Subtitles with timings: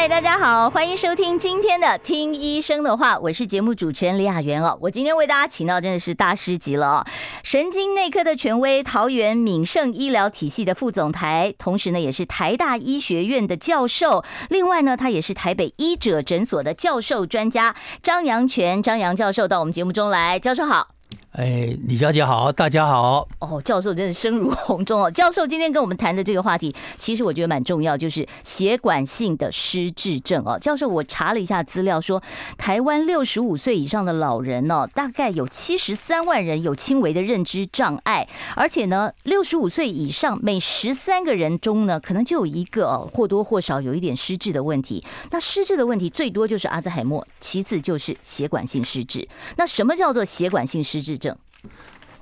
[0.00, 4.78] 嗨，大家好，欢迎收听今天的《听医生的话》，我是节目主持人李雅媛哦。
[4.80, 7.06] 我今天为大家请到真的是大师级了哦，
[7.42, 20.97] 神经内科的权威，桃园敏盛医疗体系的副总裁，同时呢也是台大医学院的教授，另外呢他也是台北医者诊所的教授专家张阳权张阳教授到我们节目中来，教授好。
[21.32, 23.28] 哎，李小姐好，大家好。
[23.38, 25.10] 哦，教授真的声如洪钟哦。
[25.12, 30.58] 教授今天跟我们谈的这个话题，其实我觉得蛮重要，就是血管性的失智症哦。
[30.58, 32.20] 教授，我查了一下资料说，
[32.56, 38.26] 台湾六十五岁以上的老人哦，大概有七十三万人有轻微的认知障碍，
[38.56, 45.04] 而且呢，六十五岁以上每十三个人中呢，可能就有一个哦，或多或少有一点失智的问题。
[45.30, 49.28] 那失智的问题最多就是阿兹海默，其次就是血管性失智。
[49.56, 51.27] 那什么叫做血管性失智症？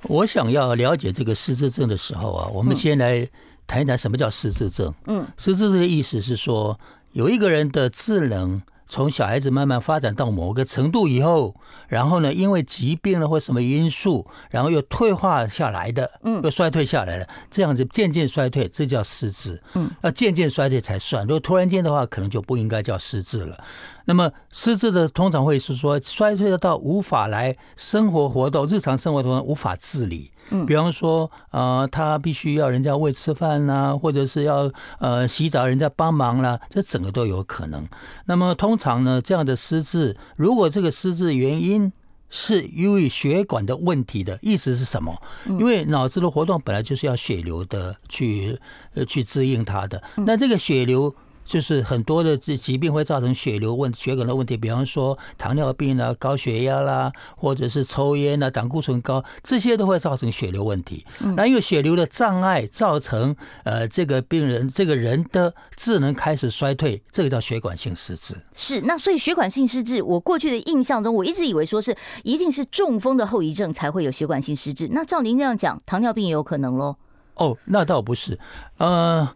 [0.03, 3.27] 我想要了解这个失智症的时候啊，我们先来
[3.65, 4.93] 谈一谈什么叫失智症。
[5.05, 6.79] 嗯，失智症的意思是说，
[7.11, 11.53] 有一个人的智能从小孩子慢慢发展到某个程度以后，
[11.87, 19.61] 然后呢，因为疾病了或什么因素，然后又退化下来的，嗯，又衰退下来了，这样子渐渐衰退，这叫失智。
[19.73, 21.23] 嗯，要渐渐衰退才算。
[21.23, 23.61] 如果突然间的话，可能就不应该叫失智了。
[24.05, 30.31] 那么失智的通常会是说衰退的到无法来生活活动，日常生活中无法自理。
[30.49, 37.87] 嗯，比方说，呃，他必须要人家喂吃饭呐，或者是要呃洗澡人家帮忙啦，这整个都有可能。
[38.25, 41.91] 那么通常呢，这样的失智，如果这个失智原因
[42.29, 45.21] 是因为血管的问题的意思是什么？
[45.45, 48.59] 因为脑子的活动本来就是要血流的去
[48.93, 51.13] 呃去滋应它的，那这个血流。
[51.47, 61.05] 就是很多的这疾病会造成血流问血管的问题，比方说糖尿病啊、高血压啦，或者是抽烟啊、胆固醇高，这些都会造成血流问题。
[61.35, 68.35] 那因为血流的障碍造成呃这个病人这个人的智能开始衰退，这个叫血管性失智。
[68.53, 74.89] 是，那所以血管性失智，我过去的印象中，我一直以为说是一定是中风的后遗症才会有血管性失智。
[74.91, 76.97] 那照您这样讲，糖尿病也有可能喽？
[77.35, 78.37] 哦，那倒不是，
[78.77, 79.29] 呃。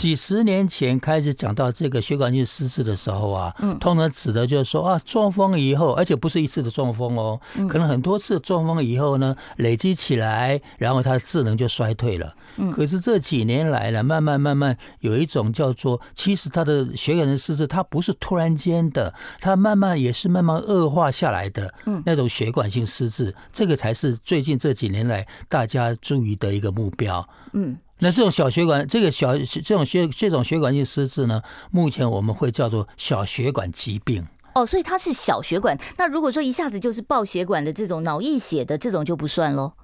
[0.00, 7.38] 几十年前开始讲到这个血管性失智的时候啊，通常指的就是说啊，中风以后，而且不是一次的中风哦，
[7.68, 12.34] 可能很多次中风以后呢，累积起来，然后他的智能就衰退了。
[12.72, 27.28] 可是这几年来了，慢慢慢慢有一种叫做，其实他的血管性失智，它不是突然间的，它慢慢也是慢慢恶化下来的，嗯那种血管性失智，这个才是最近这几年来大家注意的一个目标。
[27.52, 27.76] 嗯。
[28.00, 34.26] 那这种小血管，这个小这种血这种血管性失智呢，目前我们会叫做小血管疾病。
[34.54, 35.78] 哦，所以它是小血管。
[35.96, 39.74] 那如果说一下子就是爆血管的这种脑溢血的这种就不算喽？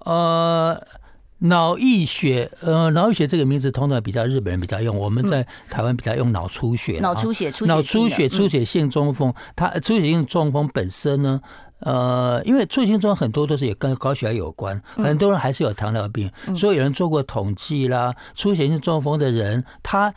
[0.00, 0.86] 呃，
[1.38, 6.98] 脑溢血，呃，脑溢血这个名字通常比较日本人比较用，我们在台湾比较用脑出血。
[7.00, 11.40] 脑出血，脑出血，出血性中风，它出血性中风本身呢？
[11.80, 20.14] 呃，因为出血性中很多都是也跟高血压有关，很多人还是有糖尿病，所以有人做过统计啦，出血性中风的人，他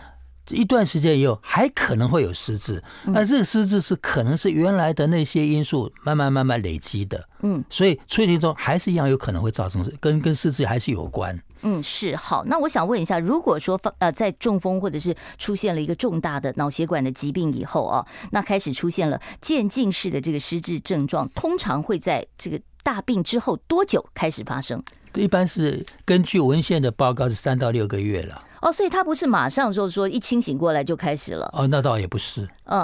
[0.49, 11.39] 一段时间以后还可能会有失智，那这个失智是可能是原来的那些因素慢慢慢慢累积的，嗯，所以出血性中还是一样有可能会造成跟跟失智还是有关。
[11.61, 12.45] 嗯，是好。
[12.45, 24.81] 那我想问一下，如果说呃在中风或者是出现了一个重大的脑血管的疾病以后啊，那开始出现了渐进式的这个失智症状，通常会在这个大病之后多久开始发生？
[25.15, 28.43] 一般是根据文献的报告是三到六个月了。
[28.61, 31.49] 哦，所以他不是马上就说一清醒过来就开始了。
[31.53, 32.47] 哦，那倒也不是。
[32.65, 32.81] 嗯，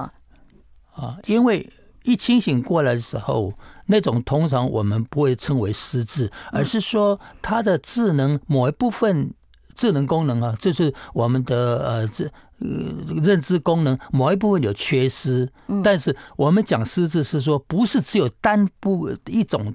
[0.93, 1.69] 啊，因为
[2.03, 3.53] 一清醒过来的时候。
[3.87, 9.31] 那种通常我们不会称为失智，而是说他的智能某一部分
[9.75, 12.25] 智能功能啊，就是我们的呃这
[12.59, 12.67] 呃
[13.21, 15.47] 认知功能某一部分有缺失。
[15.83, 19.73] 但是我们讲失智是说不是只有单部一种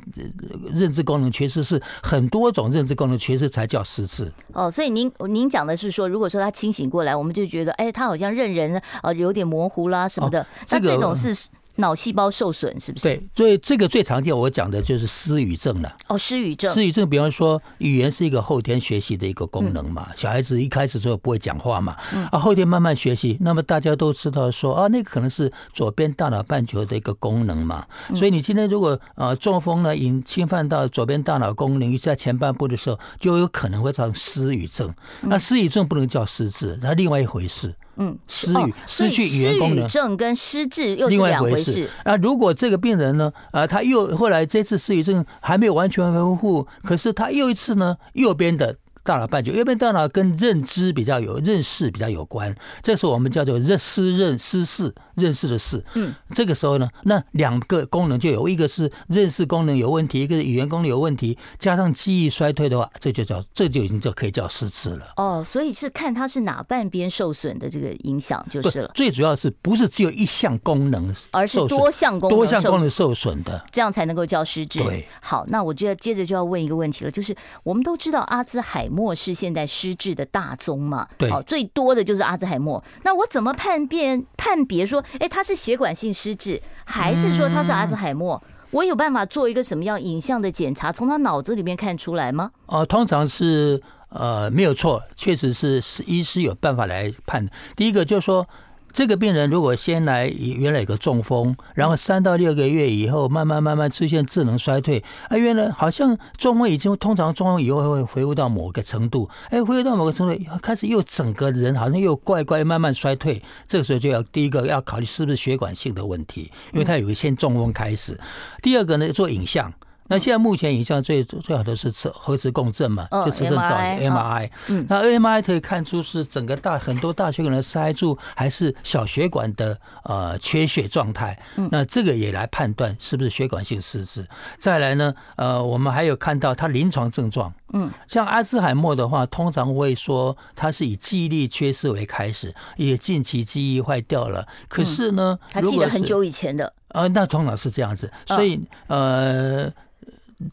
[0.72, 4.32] 认知功能缺失，是很多种认知功能缺失才叫失智。
[4.52, 10.46] 哦，所以您您讲的是说，如果说他清醒过来，我们就觉得哎，他好像认人呃有点模糊啦什么的。
[10.70, 11.36] 那这种是。
[11.76, 13.04] 脑细胞受损是不是？
[13.04, 15.96] 对，所以这个最常见我讲的就是失语症了。
[16.08, 16.72] 哦，失语症。
[16.74, 21.96] 失语症，比方说语言是一个后天学习的一个功能嘛，小孩子一开始就不会讲话嘛，
[22.30, 27.86] 啊，后天慢慢学习，那么大家都知道说啊，那个可能是左边大脑半球的一个功能嘛。
[28.14, 34.92] 所以你今天如果呃中风呢，引侵犯到左边大脑功能，在前半部的时候，就有可能会造成失语症。
[35.22, 37.74] 那失语症不能叫失智，那另外一回事。
[37.96, 41.88] 嗯，失语、失去语言功能，失语症跟失智又是两回事。
[42.04, 48.76] 那如果这个病人呢，啊，他又后来这次失语症还没有完全恢复，可是他又一次呢，右边的。
[49.02, 55.84] 大脑半球，右边大脑跟认知比较有认识比较有关，这是我们叫做认失认失识认识的事。
[55.94, 65.12] 嗯，这个时候呢，那两个功能就有一个是认识功能有问题，一个是语言功能有问题，加上记忆衰退的话，这就叫这就已经就可以叫失智了。
[65.16, 68.90] 哦，所以是看它是哪半边受损的这个影响就是了。
[68.94, 74.82] 最主要是不是只有一项功能，而是多项功能多项功能受损的，这样才能够叫失智。
[74.82, 81.06] 对，好，那我就要接着就要问一个问题了，就是我们都知道阿兹海默是现在失智的大宗嘛？
[81.18, 82.82] 对，最多的就是阿兹海默。
[83.02, 88.40] 那我怎么判辨判别说，哎，他是血管性失智，还是说他是阿兹海默？
[88.46, 92.50] 嗯、我有办法做一个什么样影像的检查，从他脑子里面看出来吗？
[92.66, 97.48] 哦、呃，通常是呃没有错，确实是是医师有办法来判。
[97.74, 98.46] 第一个就是说。
[98.92, 118.18] 这个病人如果先来原来有个中风，然后三到六个月以后慢慢慢慢出现智能衰退，啊，原来好像中风已经通常中风以后会恢复到某个程度，哎，恢复到某个程度开始又整个人好像又怪怪慢慢衰退，这个时候就要第一个要考虑是不是血管性的问题，因为他有个先中风开始，
[118.62, 119.72] 第二个呢做影像。
[120.10, 124.50] 那现在目前影像最最好的是磁核磁共振嘛，就磁振造影 MRI。
[124.66, 131.38] 嗯，那 MRI 可以看出是整个大很多大血管的塞住，还是小血管的呃缺血状态。
[131.54, 134.26] 嗯，那这个也来判断是不是血管性失智。
[134.58, 137.54] 再来呢，呃，我们还有看到他临床症状。
[137.72, 144.44] 嗯，像阿兹海默的话，通常会说他是以记忆力缺失为开始，也近期记忆坏掉了。
[144.68, 146.72] 可是呢，他记得很久以前的。
[146.88, 149.72] 呃，那通常是这样子，所以呃。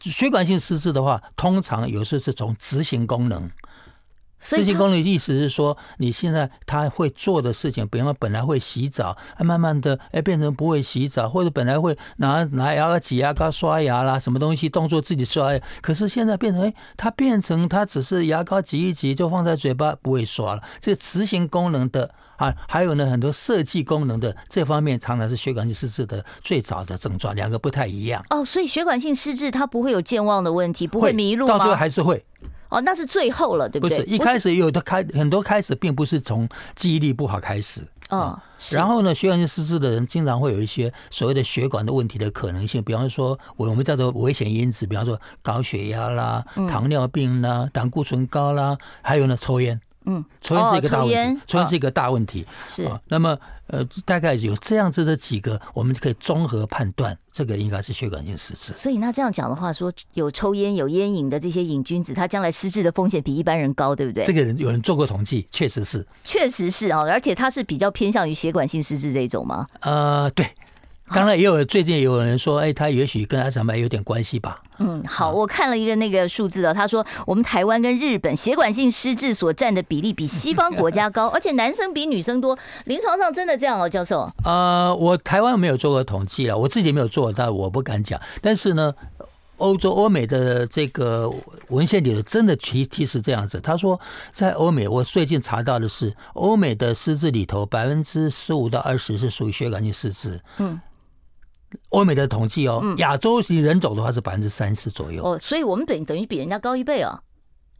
[0.02, 3.50] 血管性失智的话，通常有时候是从执行功能。
[4.40, 20.62] 执行功能的意思是说，你现在他会做的事情，比方说本来会洗澡，慢慢的哎变成不会洗澡，或者本来会拿拿牙膏挤牙膏刷牙啦，什么东西动作自己刷，可是现在变成哎，他变成他只是牙膏挤一挤就放在嘴巴不会刷了。
[20.78, 28.24] 这个执行功能的啊，还有呢很多设计功能的这方面，常常是血管性失智的最早的症状，两个不太一样。
[28.30, 31.58] 哦，所以血管性失智它不会有健忘的问题，不会迷路吗？
[31.58, 32.24] 到最后还是会。
[32.70, 33.98] 哦，那是最后了，对不对？
[33.98, 36.46] 不是，一开始有的开很多开始，并不是从
[36.76, 37.80] 记忆力不好开始。
[38.10, 38.38] 哦，
[38.72, 49.80] 然后呢，血管性失智的人经常会有一些所谓的血管的问题的可能性，比方说，我我们叫做危险因子，比方说高血压啦、糖尿病啦、胆固醇高啦，还有呢，抽烟。
[50.10, 52.46] 嗯，抽烟是一个大问题，抽烟是一个大问题。
[52.66, 58.72] 是，那么呃，大概有这样子的几个，我们就可以综合判断，这个应该是血管性失智。
[58.72, 64.24] 所以那这样讲的话，说有抽烟、有烟瘾的这些瘾君子，他将来失智的风险比一般人高，对不对？
[64.24, 69.66] 这个人有人做过统计，确实是，确实是啊，而且他是比较偏向于血管性失智这种吗？
[69.80, 70.46] 呃，对。
[71.10, 74.62] 当然也有最近也有人说，哎，他也许跟阿什海默有点关系吧。
[74.78, 82.58] 嗯，好，我看了一个那个数字啊，他说我们台湾跟日本血管性失智所占的比例比西方国家高，而且男生比女生多。
[82.84, 84.30] 临床上真的这样哦，教授？
[84.44, 88.20] 呃，我台湾没有做过统计啊，我自己没有做，但我不敢讲。
[88.40, 88.94] 但是呢。
[89.58, 91.28] 欧洲、欧美的这个
[91.70, 94.00] 文献里头真的提提示这样子，他说
[94.30, 100.40] 在欧美，我最近查到的是，欧美的失智里头，百分之十五到二十是属于血管性失智。
[100.58, 100.80] 嗯，
[101.90, 105.24] 欧美的统计哦，亚洲人种的话是百分之三十左右。
[105.24, 107.20] 哦，所以我们等等于比人家高一倍啊。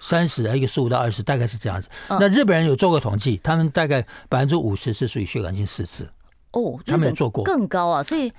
[0.00, 1.88] 三十，一个十五到二十，大概是这样子。
[2.08, 6.08] 那日本人有做过统计，他们大概百分之五十是属于血管性失智。
[6.52, 8.32] 哦，他们有做过更高啊，所以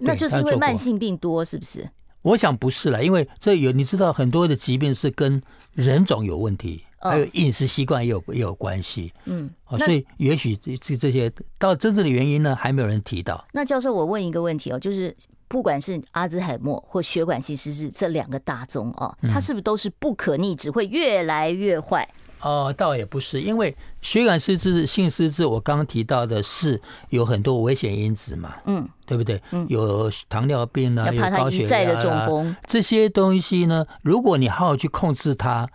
[0.00, 1.88] 那就是因为慢性病多，是不是？
[2.22, 9.12] 我想不是了，因为这有你知道很多的疾病是跟人种有问题，还有饮食习惯也有也有关系。
[9.24, 13.44] 嗯，所以也许这这些到真正的原因呢，还没有人提到。
[13.52, 15.14] 那教授，我问一个问题哦，就是
[15.48, 22.08] 不管是阿兹海默或血管性失智这两个大宗哦，它是不是都是不可逆，只会越来越坏？
[22.40, 26.80] 哦，倒也不是，因为血管失智、性失智，我刚刚提到的是
[27.10, 29.40] 有很多危险因子嘛，嗯，对不对？
[29.52, 35.70] 嗯，有糖尿病啊，有高血压啊，这些东西呢，如果你好好去控制它，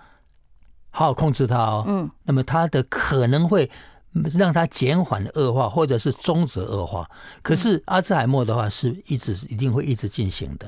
[0.97, 3.69] 好好控制它哦，嗯，那么它的可能会
[4.35, 7.07] 让它减缓恶化，或者是终止恶化。
[7.43, 10.65] 可是阿兹海默的话，是一直一定会一直进行的。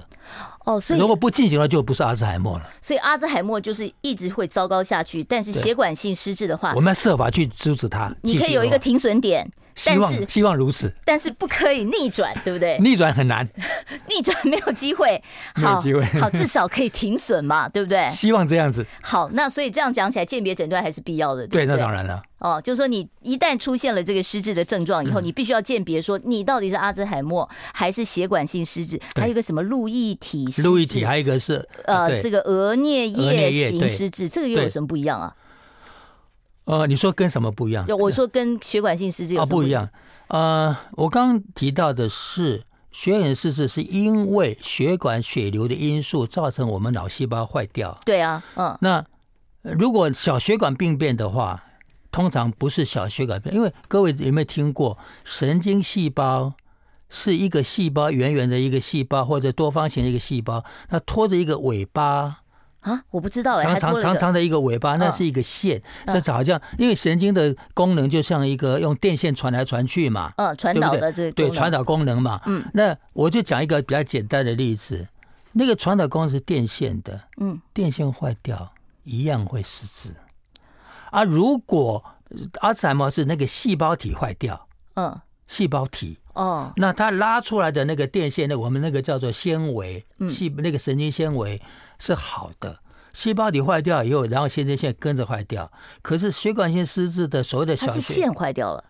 [0.69, 2.69] 哦，所以如果不进行了，就不是阿兹海默了。
[2.79, 5.23] 所以阿兹海默就是一直会糟糕下去。
[5.23, 8.13] 但是血管性失智的话，我们要设法去阻止它。
[8.21, 9.51] 你可以有一个停损点。
[9.85, 12.77] 但是希望如此，但是不可以逆转，对不对？
[12.83, 13.47] 逆转很难，
[14.09, 15.23] 逆转没有机会，
[15.55, 16.03] 没有机会。
[16.19, 18.05] 好，至少可以停损嘛，对不对？
[18.11, 18.85] 希望这样子。
[19.01, 22.21] 好，那所以这样讲起来，鉴别诊断还是必要的，对，对，那当然了。
[22.39, 35.35] 哦，就是说你一旦出现了这个失智的症状以后，嗯、你必须要鉴别说你到底是阿兹海默还是血管性失智，还有一个什么路易体路易体还有一个是呃这个额颞叶型失智，这个又有什么不一样啊？
[36.65, 37.85] 呃，你说跟什么不一样？
[37.97, 39.85] 我说跟血管性失智有什么不一样？
[39.85, 39.89] 哦
[40.37, 47.99] 呃，我刚刚提到的是血管失智，是因为血管血流的因素造成我们脑细胞坏掉。
[48.05, 48.77] 对啊，嗯。
[48.81, 49.03] 那
[49.61, 51.63] 如果小血管病变的话，
[52.11, 56.53] 通常不是小血管病，因为各位有没有听过，神经细胞
[57.09, 62.41] 是一个细胞，圆圆的一个细胞或者多方形的一个细胞，它拖着一个尾巴。
[62.81, 75.05] 啊，我不知道哎，长长长长的一个尾巴，那是一个线，这好像因为神经的功能就像一个用电线传来传去嘛，嗯，传导的这对传导功能嘛，嗯，那我就讲一个比较简单的例子，
[75.51, 78.71] 那个传导功能是电线的，嗯，电线坏掉
[79.03, 80.15] 一样会失智，
[81.11, 82.01] 啊，如果
[82.61, 91.61] 阿兹海默是那个细胞体坏掉，嗯，细胞体，哦，那它拉出来的那个电线，那我们那个叫做纤维，细那个神经纤维。
[92.01, 92.79] 是好的，
[93.11, 95.69] 细胞体坏掉以后，然后神经线跟着坏掉。
[96.01, 98.81] 可是血管性失智的所谓的小，它是线坏掉了，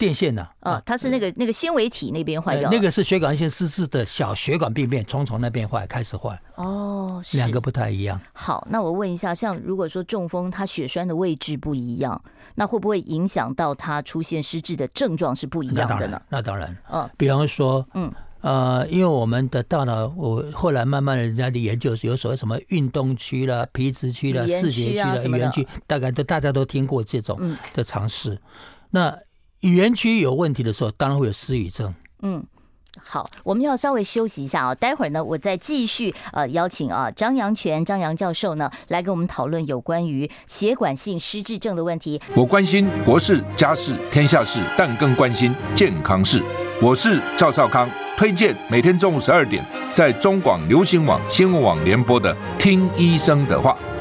[0.00, 0.48] 电线呢？
[0.60, 6.40] 啊，它是那个那个纤维体那边坏掉了，那个是血管性失智的小血管病变，从从那边坏开始坏。
[6.54, 8.18] 哦，两个不太一样。
[8.32, 12.18] 好，那我问一下，像如果说中风，它血栓的位置不一样，
[12.54, 16.22] 那会不会影响到它出现失智的症状是不一样的呢？
[16.30, 18.10] 那当然，嗯，比方说，嗯。
[18.42, 28.40] 呃，因为我们的大脑，我后来慢慢的人家的研究有所谓什么运动区啦、皮质区啦、视觉区啦、语言区，大概都大家都听过这种的尝试。
[28.88, 29.14] 那
[29.60, 31.94] 语言区有问题的时候，当然会有失语症。
[32.22, 32.42] 嗯，
[33.02, 42.20] 好，我们要稍微休息一下啊，待会儿呢，我再继续呃邀请啊张阳泉张阳教授呢来跟我们讨论有关于血管性失智症的问题。
[42.34, 46.42] 我关心国事、家事、天下事，但更关心健康事。
[46.80, 47.88] 我是赵少康。
[48.16, 49.64] 推荐每天中午十二点
[49.94, 53.72] 在中广流行网新闻网联播的《听医生的话》，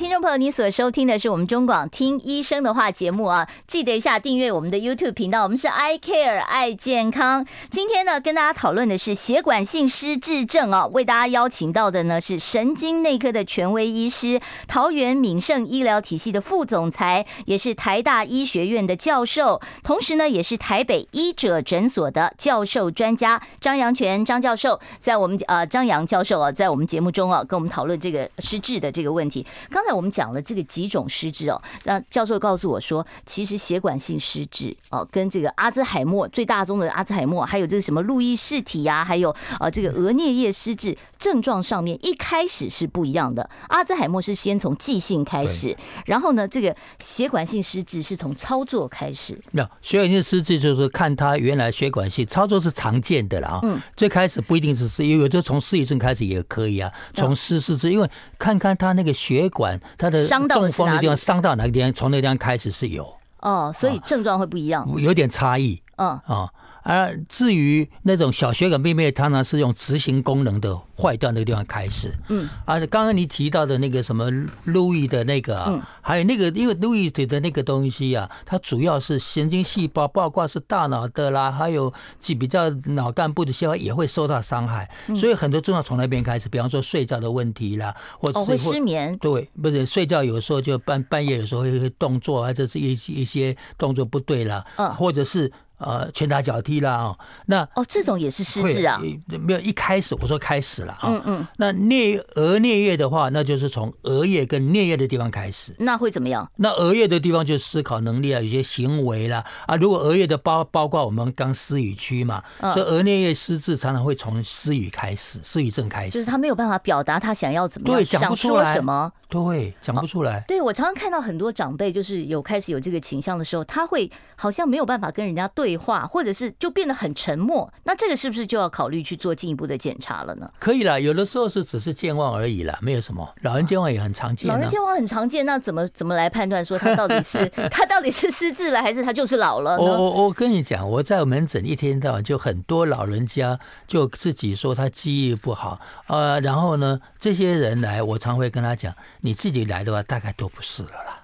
[0.00, 5.42] 听众朋友，你所收听的是我们中广听医生的话节目啊，记得一下订阅我们的 YouTube 频道。
[5.42, 7.44] 我们是 I Care 爱健康。
[7.68, 29.46] 今天呢，跟大家讨论的是血管性失智症啊，为大家邀请到的呢是神经内科的权威医师，桃园敏盛医疗体系的副总裁，也是台大医学院的教授，同时呢也是台北医者诊所的教授专家张阳泉张教授，在我们呃张阳教授啊，在我们节目中啊，跟我们讨论这个失智的这个问题。
[29.68, 30.10] 刚才我们。
[30.10, 43.48] 讲了这个几种失智哦，那教授告诉我说，其实血管性失智哦，跟这个阿兹海默最大宗的阿兹海默，还有这个什么路易氏体呀，还有啊这个额颞叶失智症状上面一开始是不一样的。
[43.68, 49.40] 阿兹海默是先从记性开始，然后呢，这个血管性失智是从操作开始。
[49.52, 53.60] 没有血管性失智就是看他原来血管性操作是常见的了啊。
[53.62, 59.79] 嗯，最开始不一定是失，有的从失语症开始也可以啊，从失失智，因为看看他那个血管。
[59.96, 61.92] 他的中风的地方伤到哪个地方？
[61.92, 63.06] 从那个地方开始是有
[63.40, 65.82] 哦，所以症状会不一样，有点差异。
[65.96, 66.50] 嗯啊。
[66.82, 72.12] 而至于那种小血管病变，常常是用执行功能的坏掉那个地方开始。
[72.28, 74.30] 嗯，而且刚刚你提到的那个什么
[74.64, 84.90] 路易的那个，嗯，还有那个因为路易的那个东西啊，它主要是神经细胞，包括是大脑的啦，还有几比较脑干部的细胞也会受到伤害。
[85.16, 89.16] 所以很多症状从那边开始，比方说睡觉的问题啦，或者是会失眠。
[89.18, 95.52] 对，不是睡觉有时候就半半夜有时候会动作，或者是一一些动作不对啦，嗯，或者是。
[95.80, 99.00] 呃，拳打脚踢啦啊，那哦，这种也是失智啊？
[99.26, 106.46] 没有，一开始我说开始了啊，嗯嗯，那颞额颞叶的话，那就是从额叶跟颞叶的地方开始，那会怎么样？
[106.56, 120.40] 那额叶的地方就是思考能力啊，有些行为啦啊，如果额叶的包包括我们刚思语区嘛，嗯、所以额颞叶失智常常会从思语开始，思语症开始，就是他没有办法表达他想要怎么样，对，讲不出来什么，对，讲不出来。
[120.40, 126.50] 哦、对我常常看到很多长辈，就是有开始有这个倾向的时候，他会好像没有办法跟人家对话，或者是。
[126.58, 130.50] 就变得很沉默，那这个是不是就要考虑去做进一步的检查了呢？
[130.58, 133.26] 可以啦，有的时候是只是健忘而已啦，没有什么。
[133.42, 139.82] 老人健忘也很常见，老人健忘很常见，那怎么怎么来判断说他到底是 他到底是失智了，还是他就是老了呢？
[139.82, 151.19] 我我我跟你讲，我在门诊一天到晚就很多老人家就自己说他记忆不好，呃，然后呢，这些人来，我常会跟他讲，你自己来的话，大概都不是了啦。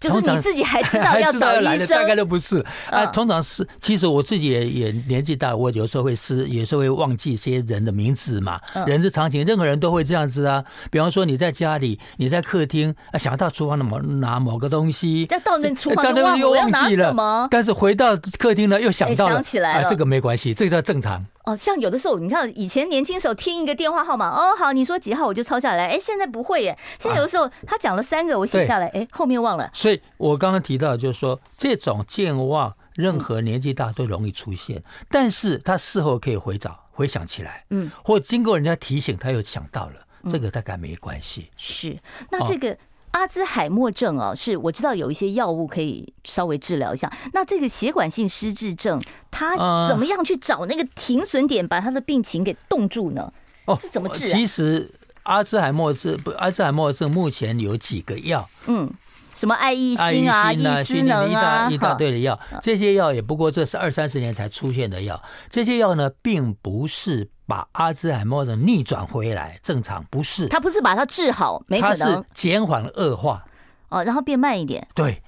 [0.00, 3.06] 就是你自己还知道要找医生，大概都不是啊。
[3.06, 8.60] 通常是，其实我自己也也年纪大，我有时候会失，有时候会忘记一些人的名字嘛。
[8.86, 10.62] 人之常情，任何人都会这样子啊。
[10.90, 21.24] 比方说你在家里，你在客厅啊，想到厨房的某拿某个东西，再到那厨房又忘又忘记了，但是回到客厅呢又想到了，想起来了，这个没关系，这个叫正常。
[21.44, 25.88] 哦，像有的时候，你看以前年轻时候听一个电话号码，哦，好，你说几号我就抄下来。
[25.88, 29.70] 哎，现在不会耶，现在有的时候他讲了三个，我写下来，哎，后面忘了。
[29.74, 41.50] 所以我刚刚提到就是说，这种健忘，任何年纪大都容易出现，但是他事后可以回找、回想起来，嗯，或经过人家提醒，他又想到了，这个大概没关系。
[41.56, 41.98] 是，
[42.30, 42.76] 那这个。
[43.14, 47.10] 阿兹海默症啊，是我知道有一些药物可以稍微治疗一下。
[47.32, 49.56] 那这个血管性失智症，他
[49.88, 53.32] 怎么样去找那个停损点，把他的病情给冻住呢？
[53.66, 54.36] 哦，是怎么治啊？
[54.36, 54.90] 其实
[55.22, 58.92] 阿兹海默症不，阿兹海默症目前有几个药，嗯。
[59.32, 65.20] 什么爱益欣啊，益思能啊，一大堆的药，这些药也不过这是二三十年才出现的药。
[65.50, 70.48] 这些药呢，并不是把阿兹海默症逆转回来正常，不是。
[70.48, 71.98] 他不是把它治好，没可能。
[71.98, 73.44] 它是减缓恶化。
[73.88, 74.86] 哦，然后变慢一点。
[74.94, 75.22] 对，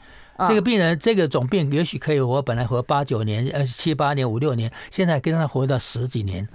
[0.49, 6.49] 这个病人这个种病也许可以活，本来活八九年，呃，七八年，五六年，现在跟他活到十几年。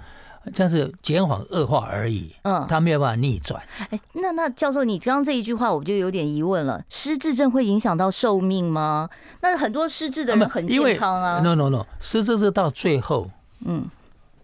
[0.52, 3.62] 这是减缓恶化而已，嗯，他没有办法逆转。
[3.90, 9.08] 哎，那那教授，你刚刚这一句话我就有点疑问了：失智症会影响到寿命吗？
[9.40, 11.38] 那很多失智的人很健康啊。
[11.38, 13.30] No No No，失智是到最后，
[13.64, 13.86] 嗯，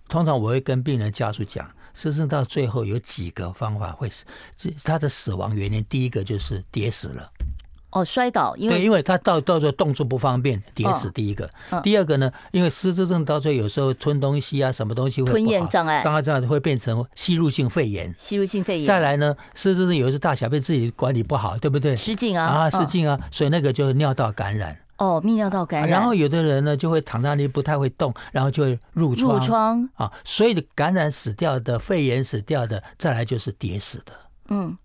[0.08, 4.24] 通常我会跟病人家属讲，失智到最后有几个方法会死，
[4.82, 7.30] 他的死亡原因第一个就是跌死了。
[7.90, 11.10] 哦，摔倒，因为对，因为他到到时候动作不方便，跌死。
[11.10, 18.14] 第一个，哦、第二个呢，因为失智症到最后有时候吞东西啊，什么东西会吞咽障碍，障碍障碍会变成吸入性肺炎。
[18.18, 18.86] 吸入性肺炎。
[18.86, 21.96] 再来呢，失智症有时候大小便自己管理不好，对不对？
[21.96, 24.76] 失禁啊啊，失禁啊，所以那个就是尿道感染。
[24.98, 25.88] 哦，泌尿道感染。
[25.90, 29.40] 然后有的人呢，就会躺在那里不太会动，然后就会褥疮。
[29.40, 34.12] 褥疮啊，所以感染死掉的、肺炎死掉的，再来就是跌死的。
[34.48, 34.76] 嗯。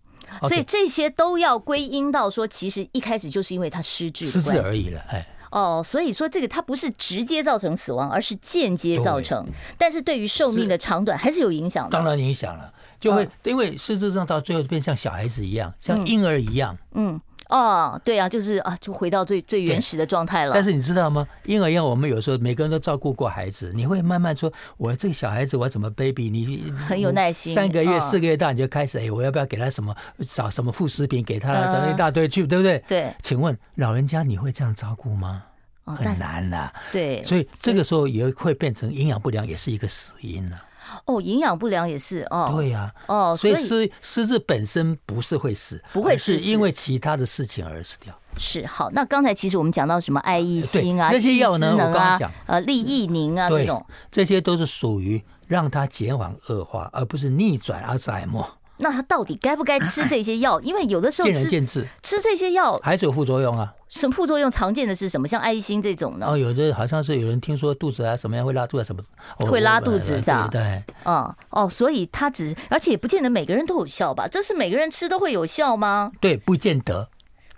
[0.43, 5.27] 所以这些都要归因到说，其实一开始就是因为他失智失智而已了，哎。
[5.51, 9.45] 哦，所以说这个它不是直接造成死亡，而是间接造成。
[9.77, 11.91] 但是对于寿命的长短还是有影响的。
[11.91, 16.75] 当然影响了，就会因为失智症到最后变像小孩子一样，像婴儿一样。
[16.93, 17.21] 嗯。
[17.49, 20.53] 哦，对啊，就是啊，就回到最最原始的状态了。
[20.53, 21.27] 但是你知道吗？
[21.45, 26.29] 婴儿一样，我们有时候每个人都照顾过孩子，你会慢慢说，我这个小孩子我怎么 baby？
[26.29, 27.53] 你 很有耐心。
[27.53, 29.95] 三个月、四个月大你就开始，哎，我要不要给他什么？
[30.27, 31.53] 找什么副食品给他？
[31.53, 32.83] 找一大堆去，对不对？
[32.87, 33.13] 对。
[33.21, 35.43] 请问老人家你会这样照顾吗？
[35.85, 36.71] 很难呐。
[36.91, 37.23] 对。
[37.23, 40.57] 所以这个时候也会变成营养不良，也是一个死因了。
[41.05, 42.51] 哦，营养不良也是哦。
[42.55, 48.13] 对呀，哦，所以失失智本身不是会死，不会是因为其他的事情而死掉。
[48.37, 51.71] 是好，那刚才其实我们讲到什么爱益心啊，那些药呢？
[51.73, 58.47] 我刚刚讲，呃，利益宁啊，这种这些都是属于让它减缓恶化，而不是逆转阿兹海默。
[58.83, 60.59] 那他到底该不该吃这些药？
[60.61, 63.73] 因为有的时候见仁见智，吃这些药还是有副作用啊。
[63.89, 64.49] 什么副作用？
[64.51, 65.27] 常见的是什么？
[65.27, 66.25] 像爱心这种呢？
[66.29, 69.01] 哦，有的好像是有人听说肚子啊什么样会拉肚子什么，
[69.47, 70.49] 会拉肚子是吧？
[70.51, 74.27] 对，哦哦，所以他只而且也不见得每个人都有效吧？
[74.27, 76.11] 这是每个人吃都会有效吗？
[76.19, 77.07] 对，不见得，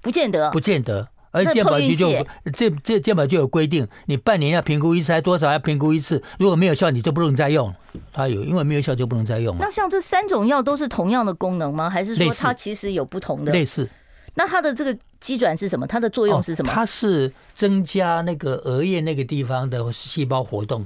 [0.02, 1.08] 不见得，不见得。
[1.36, 2.10] 而健保局就
[2.54, 6.24] 这这健保就有规定，你半年要评估一次，还多少要评估一次？
[6.40, 7.74] 如果没有效，你就不能再用。
[8.14, 9.58] 它有，因为没有效就不能再用。
[9.60, 11.90] 那像这三种药都是同样的功能吗？
[11.90, 13.52] 还是说它其实有不同的？
[13.52, 13.90] 类似。
[14.36, 15.86] 那它的这个基转是什么？
[15.88, 16.72] 它的作用是什么？
[16.74, 20.84] 它是增加那个额叶那个地方的细胞活动。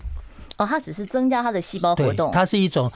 [0.58, 2.92] 哦，它只是增加它的细胞活动，，它是一种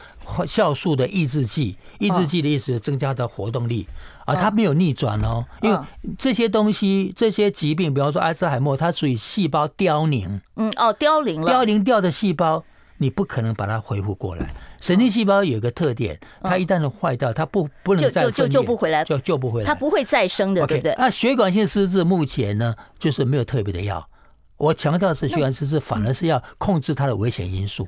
[0.46, 1.78] 酵素的抑制剂。
[1.98, 3.88] 抑制剂的意思是增加的活动力，
[4.26, 5.80] 啊，它没有逆转哦，因为
[6.18, 10.42] 这些东西、这些疾病，比方说阿兹海默，它属于细胞凋零。
[10.56, 12.64] 嗯，哦，凋零了，凋零掉的细胞，
[12.98, 14.48] 你不可能把它恢复过来。
[14.80, 20.96] 神经细胞有一个特点，它一旦是坏掉，它不不能再就就救不回来，就救不回来，它不会再生的，对不对？
[20.98, 24.08] 那血管性失智目前呢，就是没有特别的药。
[24.58, 27.88] 我强调是血管失智，反而是要控制它的危险因素。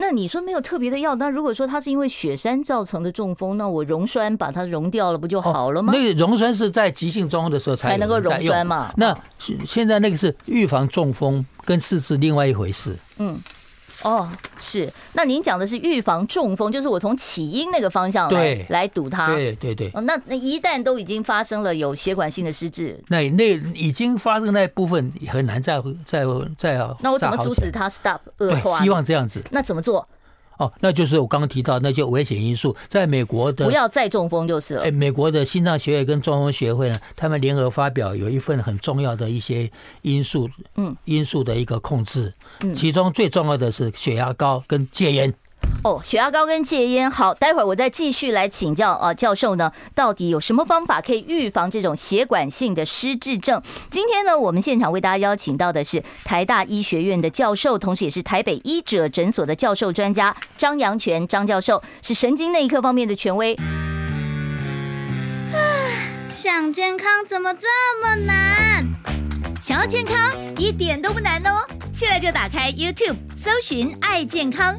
[0.00, 5.92] 那你说没有特别的药，那如果说它是因为雪山造成的中风，那我溶栓把它溶掉了，不就好了吗？
[5.92, 8.90] 哦、那个溶栓是在急性中风的时候才才能够溶栓嘛。
[8.96, 9.14] 那
[9.66, 12.96] 现在那个是预防中风跟四肢另外一回事。
[13.18, 13.38] 嗯。
[14.02, 14.90] 哦，是。
[15.12, 19.26] 那您讲的是预防中风，就是我从起因那个方向来来堵它。
[19.28, 19.90] 对对对。
[19.94, 26.24] 哦，那那一旦都已经发生了有血管性的失智，那那已经发生那部分很难再再
[26.58, 26.78] 再。
[27.00, 28.78] 那我怎么阻止它 stop 恶化？
[28.80, 29.42] 希望这样子。
[29.50, 30.06] 那怎么做？
[30.60, 34.82] 哦，那就是我刚刚提到那些危险因素，在美国的不要再中风就是了。
[34.82, 39.70] 哎，美国的心脏学会跟中风学会呢，他们联合发表有一份很重要的一些
[40.02, 45.32] 因素，嗯，因素的一个控制，嗯，其中最重要的是血压高跟戒烟。
[45.82, 53.62] 哦，血压高跟戒烟，好，待会儿我再继续来请教啊，教授呢，到底有什么方法可以预防这种血管性的失智症？
[53.90, 63.56] 今天呢，我们现场为大家邀请到的是台大医学院的教授，同时也是台北医者诊所的教授专家张阳泉张教授，是神经内科方面的权威。
[66.28, 67.66] 想健康怎么这
[68.02, 68.86] 么难？
[69.58, 70.16] 想要健康
[70.58, 74.78] 一点都不难哦，现在就打开 YouTube 搜寻“爱健康”。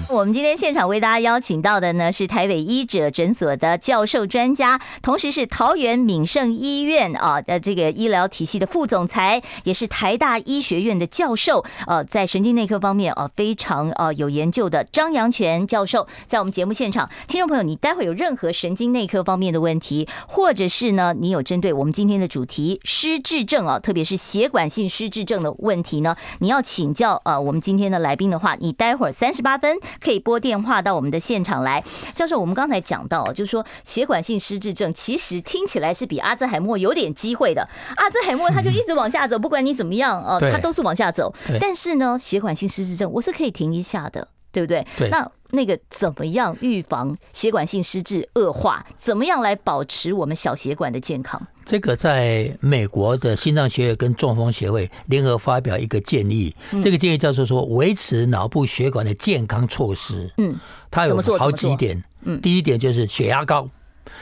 [0.11, 11.63] 我们今天现场为大家邀请到的呢，是台北医者诊所的教授专家，同时是桃园敏盛医院啊的这个医疗体系的副总裁，也是台大医学院的教授。
[11.87, 29.77] 呃，在神经内科方面啊，非常呃有研究的张阳全教授，在我们节目现场，听众朋友，你待会有任何神经内科方面的问题，或者是呢，你有针对我们今天的主题失智症啊，特别是血管性失智症的问题呢，你要请教呃我们今天的来宾的话，你待会儿三十八分。
[30.03, 31.83] 可以拨电话到我们的现场来，
[32.15, 32.41] 教授。
[32.41, 37.61] 我们刚才讲到，就是说血管性失智症其实听起来是比阿兹海默有点机会的。
[37.95, 41.31] 阿兹海默他就一直往下走，不管你怎么样哦，他都是往下走。
[41.59, 44.85] 但是呢，血管性失智症我是可以停一下的，对不对？
[45.11, 48.85] 那那个怎么样预防血管性失智恶化？
[48.97, 51.41] 怎么样来保持我们小血管的健康？
[51.65, 60.33] 这个在美国的心脏学会跟中风协会联合发表一个建议，这个建议叫做说维持脑部血管的健康措施。
[60.37, 60.59] 嗯，
[60.89, 62.03] 它有好几点。
[62.23, 63.69] 嗯，第一点就是血压高，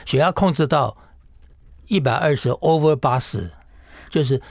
[0.05, 0.95] 血压控制到
[1.87, 3.49] 一百二十 over 八十，
[4.09, 4.41] 就是。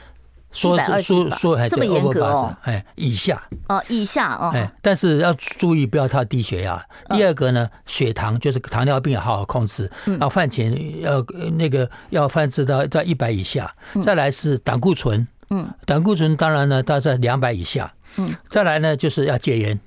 [0.50, 3.42] 说是说说还这么严格哦，哎，以下。
[3.68, 6.82] 哦，以下哦，哎，但是要注意不要太低血压。
[7.10, 11.24] 第二个呢，血糖就是糖尿病要好好控制，要饭前要
[11.56, 13.72] 那个要饭至到在一百以下。
[14.02, 19.78] 再来是胆固醇，嗯，胆固醇当然呢，它在两百以下，嗯，再来呢就是要戒烟，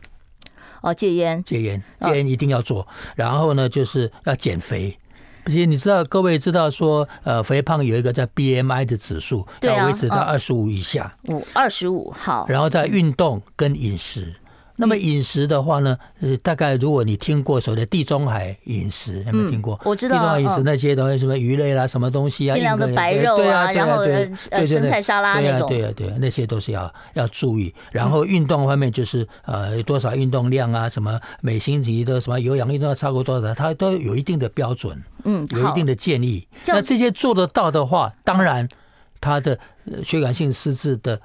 [0.82, 2.88] 哦，戒烟，戒烟，戒烟一定要做。
[3.16, 4.98] 然后呢就是要减肥。
[5.46, 11.16] 而且你知道，各位知道说，呃，肥胖有一个叫 BMI 的指数，要维持到二十五以下。
[11.30, 12.46] 五二十五好。
[12.48, 14.34] 然后在运动跟饮食。
[14.82, 19.80] 那么饮食的话呢，呃，大概如果你听过所谓的地中海饮食，有没有听过？
[19.86, 20.16] 我知道。
[20.16, 24.02] 地中海饮食那些东西，什么鱼类啦，什么东西啊，尽量的白肉啊，然后
[24.50, 27.72] 呃生菜沙拉那种，对啊对啊，那些都是要要注意。
[27.92, 36.48] 然后运动方面就是呃多少运动量啊，什么每星期的什么有氧运动要超过多少，它都有一定的标准，嗯，有一定的建议。
[36.66, 38.68] 那这些做得到的话，当然
[39.20, 39.60] 它的
[40.04, 41.22] 血管性失智的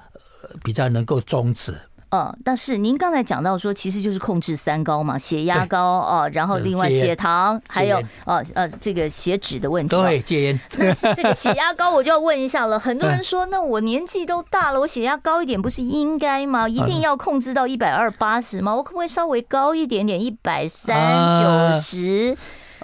[0.63, 1.73] 比较能够终止。
[2.09, 9.95] 嗯，但是您刚才讲到说，其实就是控制三高嘛，血压高哦，然后另外血糖，还有呃呃这个血脂的问题。
[9.95, 10.59] 对，戒烟。
[10.77, 12.79] 那 这个血压高，我就要问一下了。
[12.79, 16.67] 很多人说，那我年纪都大了，我血压高一点不是应该吗？
[16.67, 18.73] 一定要控制到一百二八十吗？
[18.73, 22.37] 我可不可以稍微高一点点，一百三九十？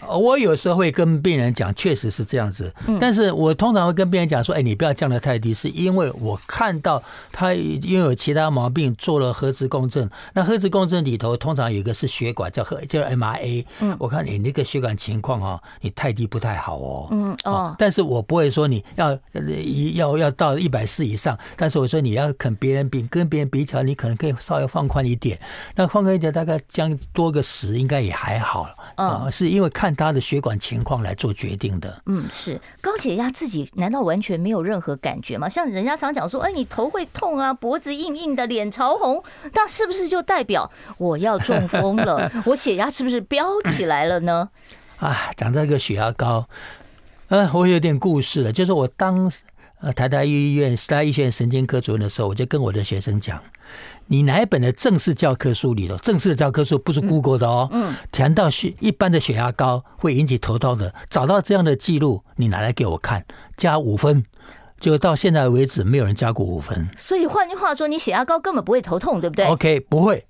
[0.09, 2.73] 我有时候会跟病人讲，确实是这样子。
[2.99, 10.09] 但是我通常会跟病人讲说，哎，你不要降得太低，是因为我看到他因为有其他毛病，做了核磁共振。
[10.33, 13.65] 那核磁共振里头通常有一个是血管，叫叫 MRA。
[13.79, 17.07] 嗯，我看你那个血管情况哈，你太低不太好哦。
[17.11, 19.17] 嗯哦，但是我不会说你要
[19.93, 25.39] 要要到一百四以上，但是我说你要肯别人比跟别人比起来，你可能可以稍微放宽一点。
[25.75, 28.69] 那放宽一点，大概将多个十，应该也还好。
[28.95, 32.01] 啊，是因为看他的血管情况来做决定的。
[32.05, 35.47] 嗯，是高血压自己难道完全没有任何感觉吗？
[35.49, 42.31] 像人家常讲说，哎，你头会痛啊，脖子硬硬的，脸潮红，那是不是就代表我要中风了？
[42.45, 44.49] 我血压是不是飙起来了呢？
[44.99, 46.47] 啊，讲这个血压高，
[47.29, 48.51] 嗯，我有点故事了。
[48.51, 49.31] 就是我当
[49.83, 53.39] 呃台大医院台大医学院神经科主任的时候，我就跟我的学生讲。
[54.07, 57.67] 你哪一本的正式教科书里头，正式的教科书不是 Google 的哦。
[57.71, 63.25] 嗯，谈到血一般的血压高会引起头痛的，找到这样的记录，你拿来给我看，
[63.57, 64.23] 加五分。
[64.79, 66.89] 就到现在为止，没有人加过五分。
[66.97, 70.25] 所以换句话说，你血压高根本不会头痛，对不对？OK，不会，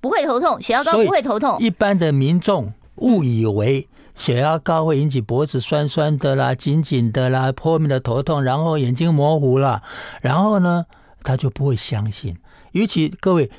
[0.00, 1.58] 不会头痛，血压高不会头痛。
[1.60, 3.86] 一般的民众误以为
[4.18, 9.82] 血压高会引起脖子酸酸的啦、紧紧的啦、破面的头痛，然后眼睛模糊了，
[10.20, 10.84] 然后呢，
[11.22, 12.36] 他就不会相信。
[12.72, 13.50] 尤其各位，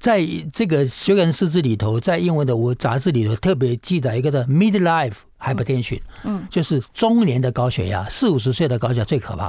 [0.00, 9.44] 在这个血管失智里头，在英文的我杂志里头特别记载一个叫 midlife hypertension，嗯，就是中年的高血压，四五十岁的高血压最可怕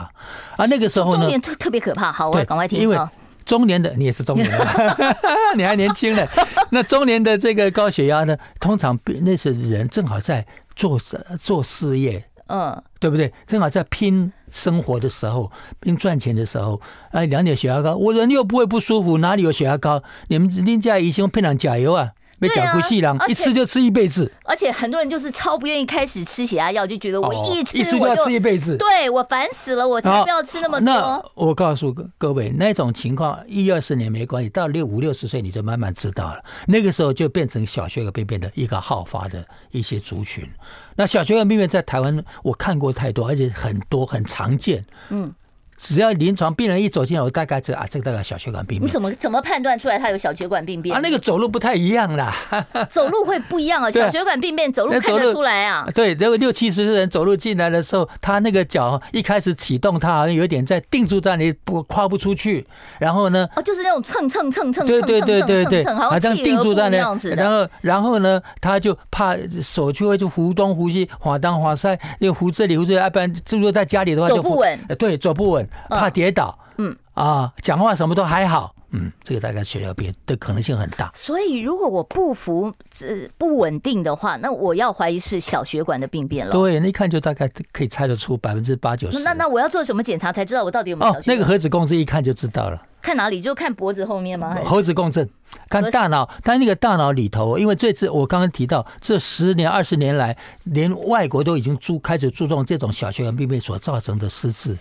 [0.58, 0.66] 啊。
[0.68, 2.12] 那个时候呢，中年特特别可怕。
[2.12, 2.80] 好，我赶快听。
[2.80, 2.96] 因为
[3.52, 5.18] 中年的你也是中年的，
[5.58, 6.26] 你还年轻呢。
[6.70, 10.98] 那中年的这个高血压呢，通常那些人正好在做
[11.38, 13.34] 做事业，嗯，对不对？
[13.46, 14.32] 正好在拼。
[14.54, 20.02] 生活的时候，拼赚钱的时候，哎，量点血压高，我人又不会不舒服，哪里有血压高？
[20.28, 22.12] 你们人家医生配上加油啊？
[22.42, 24.32] 没讲不细了，一吃就吃一辈子。
[24.46, 28.76] 而且很多人就是超不愿意开始吃血压药，就觉得我一吃一吃就要吃一辈子。
[28.78, 30.92] 对，我烦死了，我才不要吃那么多。
[30.92, 36.44] 那我告诉各位，那种情况一二十年没关系，到六五六十岁你就慢慢知道了。
[36.66, 40.50] 那个时候就变成小血管病变的一个好发的一些族群。
[40.96, 44.84] 那小血管病变在台湾我看过太多，而且很多很常见。
[45.10, 45.32] 嗯。
[45.82, 48.88] 只要临床病人一走进来，我大概知道啊，这个大概小血管病变。
[48.88, 50.96] 你怎么怎么判断出来他有小血管病变？
[50.96, 52.32] 啊，那个走路不太一样啦，
[52.88, 53.90] 走路会不一样啊。
[53.90, 55.88] 小血管病变走路看得出来啊。
[55.96, 62.66] 对，这个六七十岁人走路进来的时候，他那个脚一开始启动，他好像有点在定住在那里，不跨不出去。
[63.00, 63.50] 然后呢？
[63.56, 67.32] 哦，就是那种蹭蹭蹭蹭蹭对对对对对，好像定住在那样子。
[67.32, 71.88] 然后然后呢，他就怕手就会就扶东扶西，晃东晃西，
[72.20, 74.80] 又扶这里扶这里，一般如果在家里的话就走不稳。
[75.00, 76.58] 对，走不稳，怕跌倒。
[76.78, 81.12] 嗯啊，讲话什么都还好，嗯，这个大概血小病的可能性很大。
[81.14, 86.52] 所以如果我不服这不稳定的话，那我要怀疑是小血管的病变了。
[86.52, 89.20] 对，那一看就大概可以猜得出百分之八九十。
[89.20, 91.36] 那那我要做什么检查才知道我到底有没有小血管？
[91.36, 92.82] 哦，那个核磁共振一看就知道了。
[93.02, 93.42] 看哪里？
[93.42, 94.58] 就看脖子后面吗？
[94.64, 95.30] 核磁共振，
[95.70, 96.28] 看大脑。
[96.42, 104.78] 但那个大脑里头，因为这次我刚刚提到，这十年二十年来，连外国都已经注开始注重这种小血管病变所造成的失智。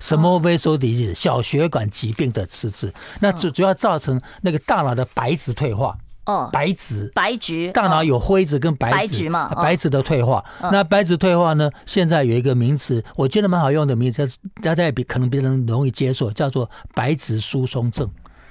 [0.00, 5.96] 什么 vessel disease 小血管疾病的失智，那主主要造成那个大脑的白质退化。
[6.24, 10.44] 哦，白质，白质，大脑有灰质跟白质嘛，白质的退化。
[10.60, 11.70] 那白质退化呢？
[11.86, 14.28] 现在有一个名词，我觉得蛮好用的名词，
[14.62, 18.06] 大家也比可能别人容易接受，叫做白质疏松症。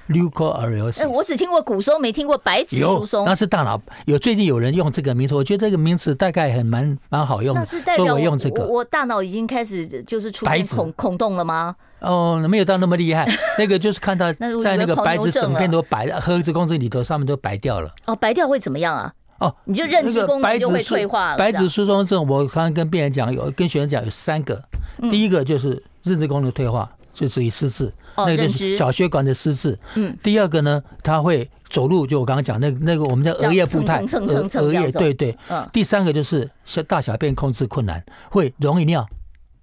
[0.07, 3.25] Leukoariosis 哎，我只听过骨松，没听过白质疏松。
[3.25, 7.61] 那是大脑有最近有人用这个名词，我觉得这个名词大概很蛮蛮好用的。
[7.61, 11.75] 那是代表我用这个，我大脑已经开始就是出现孔孔洞了吗？
[11.99, 13.27] 哦，没有到那么厉害。
[13.57, 17.91] 那个就是看到在那个白质整片都白，核子共振里头上面都白掉了。
[18.05, 19.13] 哦，白掉会怎么样啊？
[19.39, 21.37] 哦，你就认知功能就会退化了。
[21.37, 24.63] 白质疏松症，我刚刚跟病人讲，有跟学生讲有三个，
[25.11, 27.91] 第一个就是认知功能退化，就属于失智。
[28.15, 29.77] 那个就是小血管的失智。
[29.95, 35.37] 嗯，第二个呢，他会走路，就我刚刚讲那个那个我们叫额叶步态，额额叶对对。
[35.49, 39.05] 嗯，第三个就是小大小便控制困难，会容易尿。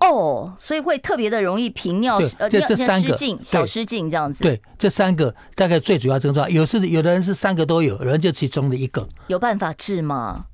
[0.01, 4.45] 哦，所以会特别的容易频尿，呃，这这三个小失禁这样子。
[4.45, 9.09] 对，这三个大概最主要症状，有是有的人是三个都有，有人就其中的一个。
[9.29, 10.45] 有办法治吗？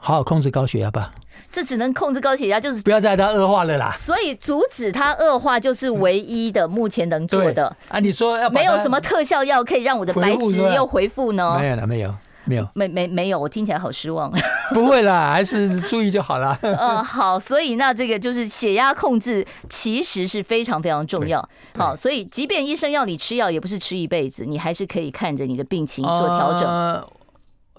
[0.00, 1.12] 好好控制高血压吧。
[1.52, 3.92] 这只能控制高血压，就是不要再让它恶化了啦。
[3.98, 7.98] 所以阻止它恶化就是唯一的目前能做的啊。
[7.98, 11.56] 你说要没有什么特效药可以让我的白质又回复呢？
[11.58, 14.32] 没有了，没有，没有，没没没有，我听起来好失望。
[14.72, 16.56] 不会啦，还是注意就好了。
[16.62, 21.46] 嗯， 好，所以那这个就是血压控制其实是非常非常重要。
[21.76, 27.04] 好，所以即便医生要你吃药，也不是吃一辈子，你还是可以看着你的病情做调整。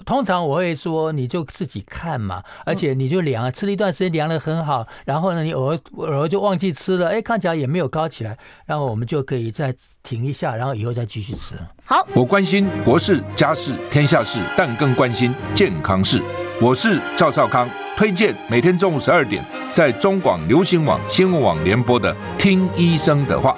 [0.06, 11.56] 通常我会说，你就自己看嘛，而且你就量，吃了一段时间量的很好，然后呢，你偶尔偶尔就忘记吃了，哎，看起来也没有高起来，然后我们就可以再停一下，然后以后再继续吃。
[11.86, 16.22] 好，我关心国事、家事、天下事，但更关心健康事。
[16.62, 23.58] 我是赵少康，推荐每天中午十二点在中广流行网、新闻网联播的《听医生的话》。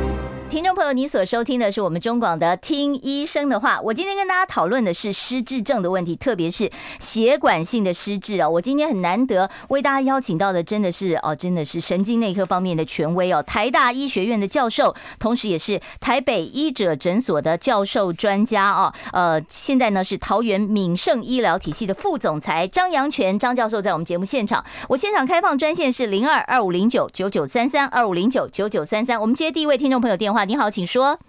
[0.51, 3.77] 听众朋友，你所收听的是我们中广的《听医生的话》。
[3.81, 8.49] 我今天跟大家讨论的是失智症的问题，特别是血管性的失智啊。
[8.49, 18.91] 我今天很难得为大家邀请到的，真的是哦，真的是神经内科方面的权威哦，台大医学院的教授，同时也是台北医者诊所的教授专家哦。
[19.13, 24.61] 呃，现在呢是桃园敏盛医疗体系的副总裁张阳泉张教授在我们节目现场。
[24.89, 29.17] 我现场开放专线是零二二五零九九九三三二五零九九九三三。
[29.21, 30.40] 我们接第一位听众朋友电话。
[30.45, 31.19] 你好，请说。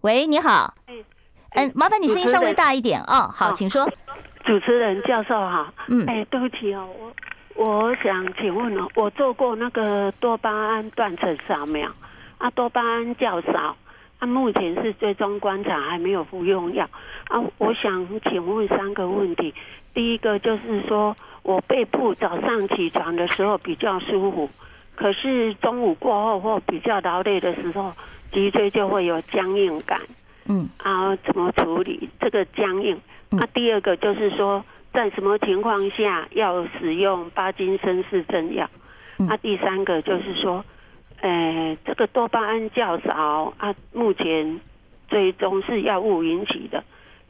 [0.00, 0.74] 喂，你好。
[1.54, 3.30] 嗯，麻烦你声音稍微大一点哦。
[3.32, 3.88] 好，请说。
[4.44, 5.72] 主持人教授哈。
[5.88, 6.04] 嗯。
[6.06, 6.88] 哎，对不起哦，
[7.54, 11.90] 我我想请问哦，我做过那个多巴胺断层扫描，
[12.38, 13.76] 啊，多巴胺较少，
[14.18, 16.88] 啊，目前是追踪观察，还没有服用药。
[17.28, 19.54] 啊，我想请问三个问题。
[19.94, 24.48] 第一个就是说我背部早上起床的时候比较舒服。
[25.02, 27.92] 可是中午过后或比较劳累的时候，
[28.30, 30.00] 脊椎就会有僵硬感。
[30.46, 32.96] 嗯，啊，怎么处理这个僵硬？
[33.30, 38.70] 那、啊、第二个就是说，在什么情况下要使用巴金森氏症药？
[39.16, 40.64] 那、啊、第三个就是说，
[41.20, 44.60] 呃，这个多巴胺较少啊，目前
[45.08, 46.84] 最终是药物引起的。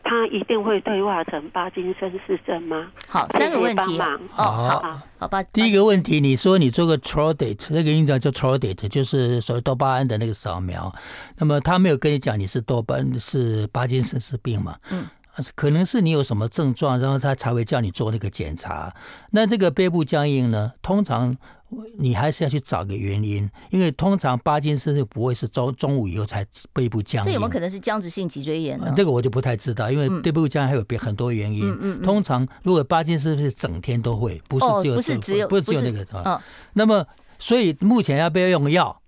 [0.04, 2.86] 他一定会退化成巴金森氏症吗？
[3.08, 3.98] 好，三个问题。
[4.00, 5.42] 哦，好好好吧。
[5.44, 10.92] 第一个问题，你说你做个 Trodate，那个印象叫 Trodate，就是所谓多巴胺的那个扫描。
[11.38, 14.76] 那么他没有跟你讲你是多巴胺是巴金森氏病嘛？
[14.90, 15.06] 嗯，
[15.55, 18.95] 可能是你有什么症状，然后他才会叫你做那个检查。
[19.31, 21.37] 那这个背部僵硬呢，通常。
[21.97, 27.25] 你还是要去找个原因，因为通常巴金森是不会是中中午以后才背部僵硬。
[27.25, 28.92] 这有没有可能是僵直性脊椎炎呢？
[28.95, 31.62] 这个我就不太知道，因为背部僵硬还有别很多原因。
[31.64, 36.38] 嗯嗯，通常如果巴金森是整天都会，不是只有不是只有不是只有那个嗯。
[36.75, 37.07] 那么，
[37.38, 39.01] 所以目前要不要用药，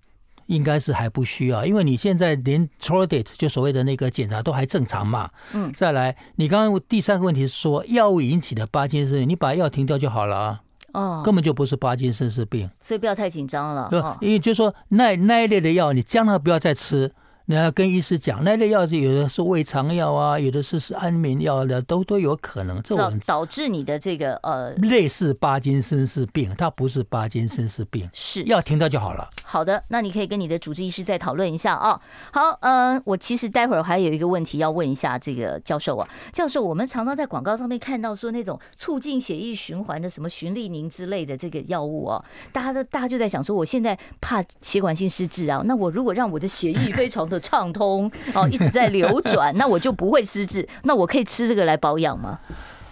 [0.47, 5.29] 应该是还不需要，因为你现在连 Trodet 就所谓的那个检查都还正常嘛。
[5.53, 5.71] 嗯。
[5.73, 10.61] 再来，你刚刚第三个问题是说药物引起的巴金森，你把药停掉就好了啊。
[10.93, 13.89] 哦，根本就不是巴金森氏病，所以不要太紧张了。
[13.89, 17.11] 对，因为就是说那那一类的药，你将来不要再吃。
[17.47, 22.81] 你要跟医师讲，那类药是有的是胃肠药啊，有的是是安眠药的，都都有可能。
[22.81, 29.29] 这种导致你的这个呃类似巴金森氏病，它不是巴金森氏病，是药停掉就好了。
[29.43, 32.01] 好的，那你可以跟你的主治医师再讨论一下啊、哦。
[32.31, 36.09] 好，嗯、呃，我其实待会儿还有一个问题要问一下这个教授啊。
[36.33, 50.67] 教授，我们常常在广告上面看到说那种促进血液循环的什么循利宁之类的这个药物哦，大家都大家就在想说，我现在怕血管性失智啊，那我如果让我的血液非常的畅通哦， 一直在流转，那我就不会失智。
[50.83, 52.39] 那我可以吃这个来保养吗？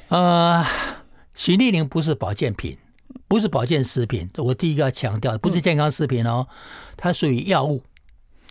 [0.10, 0.65] 呃，
[1.34, 2.77] 徐丽玲不是保健品，
[3.27, 4.29] 不是保健食品。
[4.38, 6.47] 我第一个要强调，不是健康食品哦，
[6.95, 7.82] 它属于药物。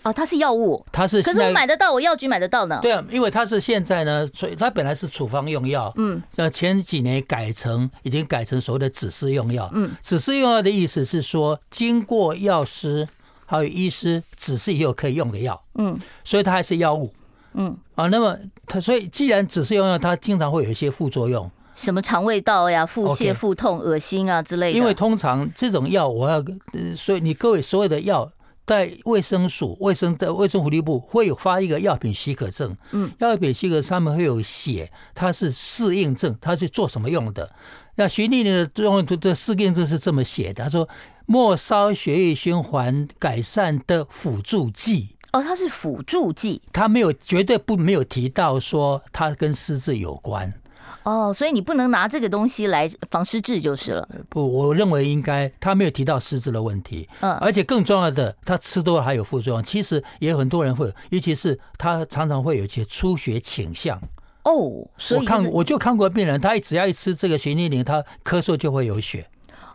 [0.02, 2.80] 哦，它是药物，它是，可是我买得到，我药局买得到呢。
[2.82, 13.06] 对啊，因为它是现在呢，所以它本来是处方用药，嗯，那前几年改成已经改成所谓的指示用药，嗯，指示用药的意思是说，经过药师。
[13.52, 17.12] 还有医师指示也有可以用的药，嗯，所以它还是药物，
[17.52, 17.76] 嗯。
[17.94, 18.34] 啊，那么
[18.66, 24.78] 它所以既然只是用药，它经常会有一些副作用，什么肠胃道呀、腹泻、腹痛、恶心啊之类的。
[24.78, 26.42] 因为通常这种药，我要
[26.96, 28.32] 所以你各位所有的药，
[28.64, 37.52] 在卫生署、卫生的卫生福利部会有发一个药品许可证，嗯，药品许可上面会有写它是适应症，它是做什么用的。
[37.96, 40.88] 那循利宁的作用的适应症是这么写的，他说。
[41.26, 50.52] 末梢血液循环改善的辅助剂哦，它是辅助剂，它没有绝对不没有提到说它跟失智有关
[51.04, 54.08] 哦，所以你不能拿这个东西来防失智就是了。
[54.28, 59.64] 不，我认为应该他没有提到失智的问题，嗯，而且更重要的，他吃多了还有副作用。
[59.64, 64.00] 其实也有很多人会，尤其是他常常会有一些出血倾向
[64.44, 64.86] 哦。
[64.96, 69.26] 所以、就是、我看我就看过病人，他只要一吃这个循利宁，他咳嗽就会有血。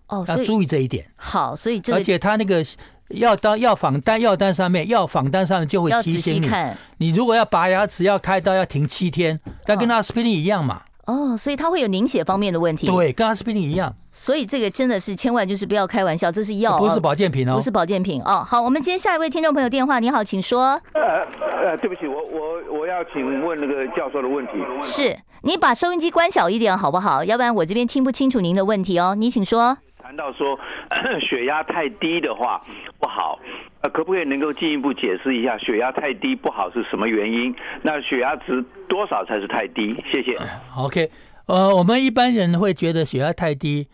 [0.09, 1.05] 哦，要注意这一点。
[1.15, 2.63] 好，所以这个、而且他那个
[3.09, 6.49] 药单药房单药单上面药房单上面就会提醒你，
[6.97, 10.81] 你如果要拔牙齿要开刀要停七天，那跟阿司匹林一样嘛。
[11.05, 12.85] 哦，所以它会有凝血方面的问题。
[12.87, 13.95] 对，跟阿司匹林一样。
[14.11, 18.43] 所以这个真的是千万就是不要开玩笑，这是药，不是保健品哦，不是保健品哦。
[18.45, 20.71] 好，我们接下一位听众朋友电话，你好，请说。
[20.93, 21.23] 呃
[21.63, 24.53] 呃，对不起，我我我要请问那个教授的问题。
[24.83, 27.23] 是你把收音机关小一点好不好？
[27.23, 29.15] 要不然我这边听不清楚您的问题哦。
[29.15, 29.77] 你请说。
[30.07, 30.57] 谈到说
[31.19, 32.61] 血压太低的话
[32.97, 33.37] 不好，
[33.81, 37.53] 呃，可不可以能够进一步解释一下血压太低不好是什么原因？
[37.81, 39.91] 那血压值多少才是太低？
[40.09, 40.39] 谢谢。
[40.77, 41.11] OK，
[41.47, 43.89] 呃，我们一般人会觉得血压太低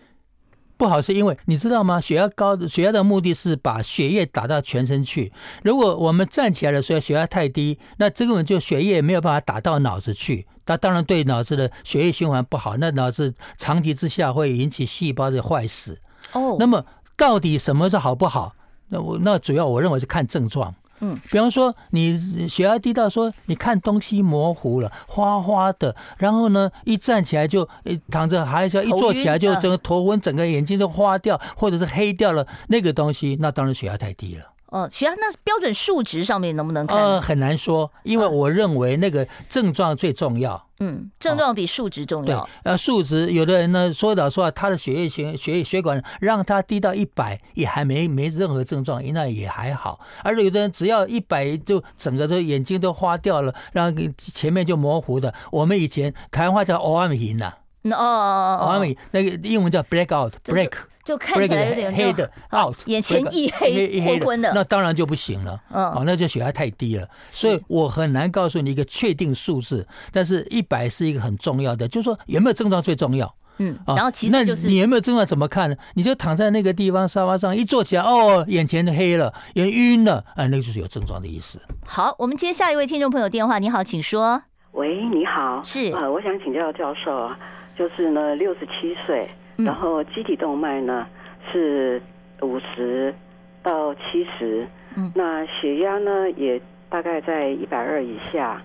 [0.78, 2.00] 不好，是因为你知道吗？
[2.00, 5.32] 血压高的血压的目的是把血液打到全身去。
[5.64, 16.00] 如果我们站起来的时候血压太低，那这个就血液没有办法打到脑子去，那当然对脑子的血液循环不好，那脑子长期之下会引起细胞的坏死。
[16.32, 16.86] 哦，那么
[17.18, 18.54] 到底什么是好不好？
[18.90, 20.74] 那我那主要我认为是看症状。
[21.00, 34.46] 嗯，比方说你血压低到说你看东西模糊了，花花的，然后呢一站起来就一躺着，还是要一坐起来就整个头昏，整个眼睛都花掉，或者是黑掉了那个东西，那当然血压太低了。
[34.74, 36.98] 哦，血压那标准数值上面能不能看？
[36.98, 40.68] 呃，很难说，因为我认为那个症状最重要。
[40.80, 42.42] 嗯，症状比数值重要。
[42.42, 50.00] 对，呃，数值有的人呢说老实话他的血液血血液血管让他低到一百，也还没没任何症状，那也还好。
[50.24, 55.32] 而有的人只要一百就整个都眼睛都花掉了，让前面就模糊的。
[55.52, 57.54] 我们以前台湾话叫乌暗型呐。
[57.92, 60.72] 哦哦哦，那个英文叫 black out break。
[61.04, 65.60] 就看起来有点黑的，out，眼前一黑昏昏的，那当然就不行了。
[65.70, 69.86] 嗯，哦，那就血压太低了，所以我很难告诉你一个确定数字。
[70.12, 73.36] 但是一百是一个很重要的，就是说有没有症状最重要。
[73.58, 75.76] 嗯，然后其实就是你有没有症状怎么看呢？
[75.94, 81.60] 你就躺在那个地方沙发上，一坐起来，哦，眼前黑了，眼晕了，啊，那就是有症状的意思。
[81.86, 83.60] 好，我们接下一位听众朋友电话。
[83.60, 84.42] 你好，请说。
[84.72, 87.38] 喂，你好，是啊，我想请教教授啊，
[87.78, 89.30] 就是呢，六十七岁。
[89.58, 91.06] 然后基底动脉呢
[91.52, 92.02] 是
[92.42, 93.14] 五十
[93.62, 98.62] 到七十，嗯，那血压呢也大概在一百二以下，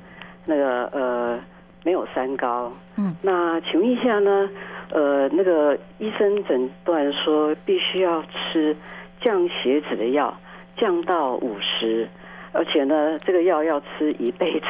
[0.46, 1.38] 那个呃
[1.84, 4.48] 没有三高，嗯，那请问一下呢，
[4.90, 8.76] 呃那个医生诊断说必须要吃
[9.20, 10.36] 降血脂的药，
[10.76, 12.08] 降到五十，
[12.52, 14.66] 而且呢这个药要吃一辈子，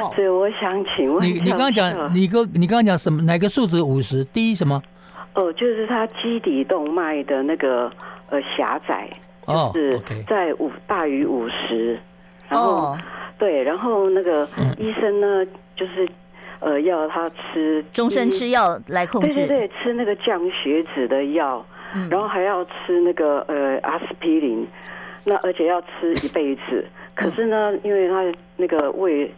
[0.00, 3.22] 哦， 所以我想请问你，你刚刚讲你哥你刚刚讲什么？
[3.22, 4.22] 哪个数值五十？
[4.24, 4.80] 第一什么？
[5.38, 7.88] 哦，就是他基底动脉的那个
[8.28, 9.08] 呃狭窄，
[9.46, 11.96] 就是在五大于五十，
[12.48, 12.98] 然后
[13.38, 16.08] 对，然后那个医生呢，就是
[16.58, 21.64] 呃要他吃终身吃药来控制，对对对，吃那个降血脂的药，
[22.10, 24.66] 然后还要吃那个呃阿司匹林，
[25.22, 26.84] 那而且要吃一辈子。
[27.14, 28.24] 可是呢，因为他
[28.56, 29.32] 那个胃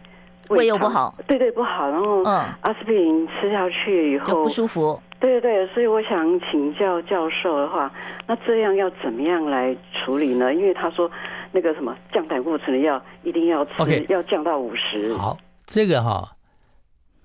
[0.57, 4.99] 胃又不好，对对不好，然后阿司匹林吃下去以后就不舒服。
[5.19, 7.91] 对对，所以我想请教教授的话，
[8.25, 10.53] 那这样要怎么样来处理呢？
[10.53, 11.09] 因为他说
[11.51, 15.13] 那个什么降胆固醇的药一定要吃.要降到五十。
[15.13, 15.37] 好，
[15.67, 16.27] 这个哈。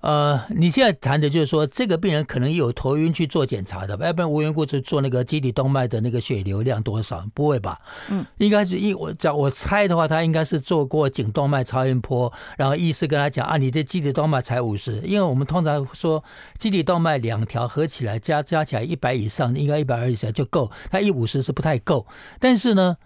[0.01, 7.25] 呃，你现在谈的就是说，这个病人可能有头晕去做检查的，要不然无缘故去做那个基底动脉的那个血流量多少？
[7.33, 7.79] 不会吧？
[8.09, 16.23] 嗯，应该是一我讲我猜的话，他应该是做过颈动脉超音波，然后医师跟他讲啊，你的基底动脉才五十，因为我们通常说
[16.59, 22.05] 基底动脉两条合起来加加起来一百以上，应该一百二以上就够，他一五十是不太够，
[22.39, 22.97] 但是呢。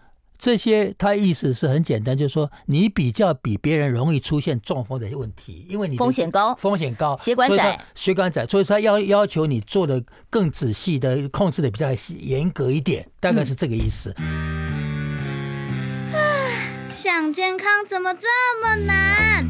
[0.42, 11.90] 这些他意思是很简单，就是说你比较比别人容易出现中风的问题，因为你风险高，风险高，血管窄，血管窄，所以他要要求你做的更仔细的控制的比较
[12.20, 14.12] 严格一点，大概是这个意思。
[16.90, 18.28] 想健康怎么这
[18.64, 19.48] 么难？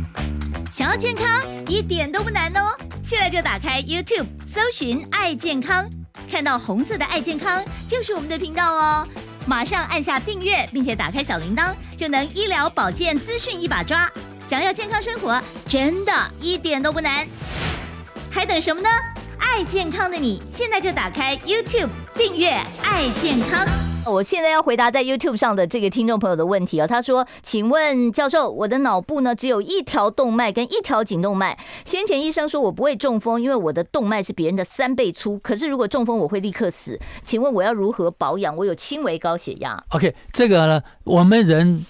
[0.70, 1.26] 想要健康
[1.70, 5.90] 一点都不难哦，现在就打开 YouTube 搜寻爱健康，
[6.30, 9.08] 看到红色的爱健康就是我们的频道哦。
[9.46, 14.10] 马上按下订阅，并且打开小铃铛，就能医疗保健资讯一把抓。
[14.44, 17.28] 想要健康生活，真的一点都不难，
[18.30, 18.90] 还等什么呢？
[19.42, 22.52] 爱健康的你，现在就打开 YouTube 订阅
[22.84, 23.68] 爱健康。
[24.06, 31.58] 我现在要回答在 YouTube 上的这个听众朋友的问题啊，他说：“请问教授，我的脑部呢只有一条动脉跟一条颈动脉。
[31.84, 35.38] 先前医生说我不会中风，因为我的动脉是别人的三倍粗。
[35.40, 37.00] 可是如果中风，我会立刻死。
[37.24, 38.56] 请问我要如何保养？
[38.56, 41.86] 我有轻微高血压。” OK，这个呢，我们人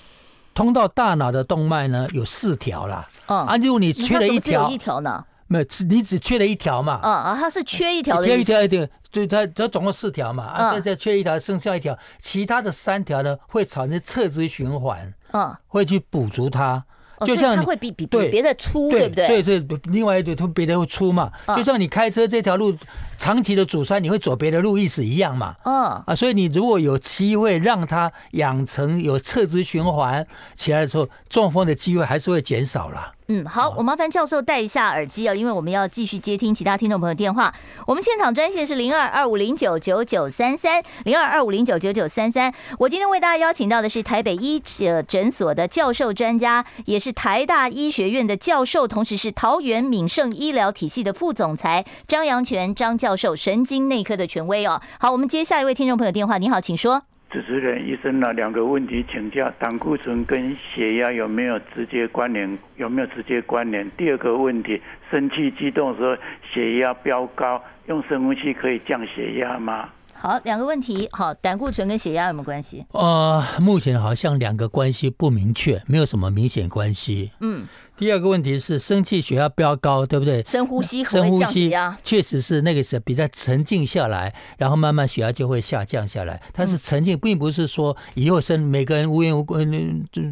[0.54, 3.08] 通到大脑的动脉呢有四条啦。
[3.28, 5.24] 嗯，啊，如果你缺了一条，一条呢？
[5.52, 6.94] 没有，你只缺了一条嘛。
[7.04, 8.26] 啊啊，它是缺一条的。
[8.26, 16.86] 缺一条一条，对，它它总共四条嘛，啊，现在缺一条，剩下一条，其他的三条呢会产生侧支循环，嗯，会去补足它。
[17.24, 19.28] 就像它会比比比别的粗，对不对？
[19.28, 21.32] 所以是另外一对，它别的会粗嘛。
[21.56, 22.76] 就像你开车这条路
[23.20, 25.56] 长期的阻塞，你会走别的路，意思一样嘛。
[25.64, 30.26] 嗯啊，所以你如果有机会让它养成有侧支循环
[30.56, 33.14] 起来的时候，中风的机会还是会减少了。
[33.34, 37.54] 嗯，好，我麻烦教授戴一下耳机哦，因为我们要继续接听其他听众朋友电话。
[37.88, 42.54] 我们现场专线是零二二五零九九九三三零二二五零九九九三三。
[42.78, 54.82] 我今天为大家邀请到的是台北医者诊所的教授专家，也是台大医学院的教授，同时是桃园敏盛医疗体系的副总裁张阳泉张教授，神经内科的权威哦。
[55.00, 57.04] 好，我们接下一位听众朋友电话，你好，请说。
[57.32, 62.58] 主持人医生呢，两个问题请教：胆固醇跟血压有没有直接关联？
[62.76, 63.90] 有没有直接关联？
[63.92, 66.14] 第二个问题，生气激动的时候
[66.52, 69.88] 血压飙高，用深呼吸可以降血压吗？
[70.14, 71.08] 好，两个问题。
[71.14, 72.86] 好，胆固醇跟血压有没有关系？
[72.92, 77.32] 呃，目前好像两个关系不明确，没有什么明显关系。
[77.40, 77.66] 嗯。
[78.02, 80.44] 第二个问题是生气血压飙高，对不对？
[80.44, 86.42] 深呼吸会降血压，确实是那个是比较沉静下来，然后慢慢血压就会下降下来。
[86.52, 89.58] 它是沉静，并不是说以后生每个人无缘无故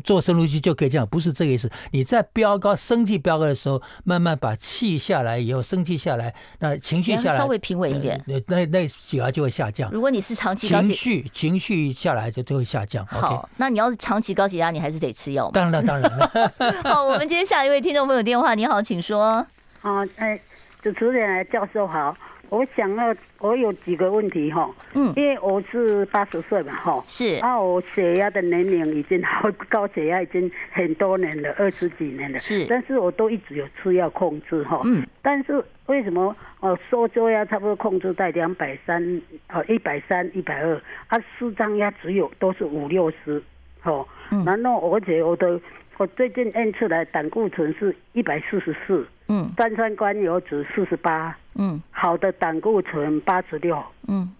[0.04, 1.70] 做深呼吸就可以这样，不是这个意思。
[1.92, 9.92] 你在飙高、生气飙高的时候，慢慢把气下来以后，生气下来，那情绪下来稍微平稳一点，那那那血压就会下降。
[9.92, 13.06] 如果你是长期情绪情绪下来就都会下降。
[13.06, 13.46] 好，okay?
[13.58, 15.52] 那你要是长期高血压，你还是得吃药。
[15.52, 16.54] 当然了，当然了。
[16.84, 19.46] 好，我们今天下一位听众朋友电话，你好，请说。
[19.82, 20.40] 啊，哎，
[20.82, 22.16] 主持人教授好，
[22.50, 43.42] 我想要我有几个问题哈，嗯，因为我是八十岁嘛哈，是，啊，我血压的年龄已经好高，血压已经很多年了，二十几年了，是，但是我都一直有吃药控制哈，嗯，但是为什么哦，收缩压差不多控制在两百三，哦，一百三、一百二，啊，舒张压只有都是五六十，
[43.84, 45.60] 哦，嗯，然后而且我的。
[46.00, 53.78] 我最近验出来胆固醇是一百四十四，嗯，三酸甘油酯四十八，嗯，好的胆固醇八十六，
[54.08, 54.32] 嗯，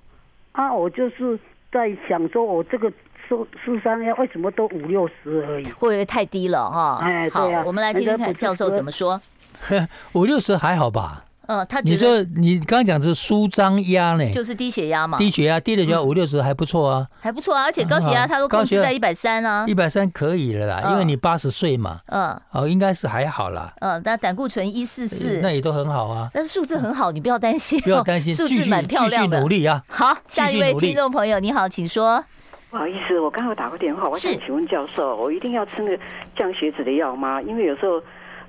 [0.54, 1.38] 啊，我就是
[1.70, 2.90] 在想说，我这个
[3.28, 5.66] 受受伤要为什么都五六十而已？
[5.66, 7.00] 会不会太低了哈？
[7.04, 9.20] 哎，对啊，我们来听听看教授怎么说。
[10.16, 11.26] 五六十还好吧？
[11.52, 14.30] 嗯，他你说你刚刚讲的是舒张压呢？
[14.30, 15.18] 就是低血压嘛。
[15.18, 17.08] 低血压，低的血压五六十还不错啊。
[17.20, 19.66] 还不错啊，而且高血压他都控制在一百三啊。
[19.68, 22.02] 一百三可以了啦，因为你八十岁嘛。
[22.06, 22.40] 嗯。
[22.52, 23.74] 哦，应该是还好啦。
[23.82, 26.30] 嗯，那胆固醇一四四，那也都很好啊。
[26.32, 27.80] 但是数字很好，你不要担心。
[27.82, 29.30] 不要担心，数字蛮漂亮的。
[29.30, 29.84] 继续努力啊！
[29.88, 32.24] 好，下一位听众朋友，你好，请说。
[32.70, 36.04] 不好意思，我刚刚有打过电话，我想请问教授，我一定要吃那个
[36.38, 37.42] 降血脂的药吗？
[37.42, 38.00] 因为有时候，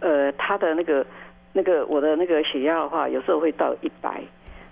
[0.01, 1.03] 呃，他的那个。
[1.53, 4.22] 那个我的那个血压的话，有时候会到一百，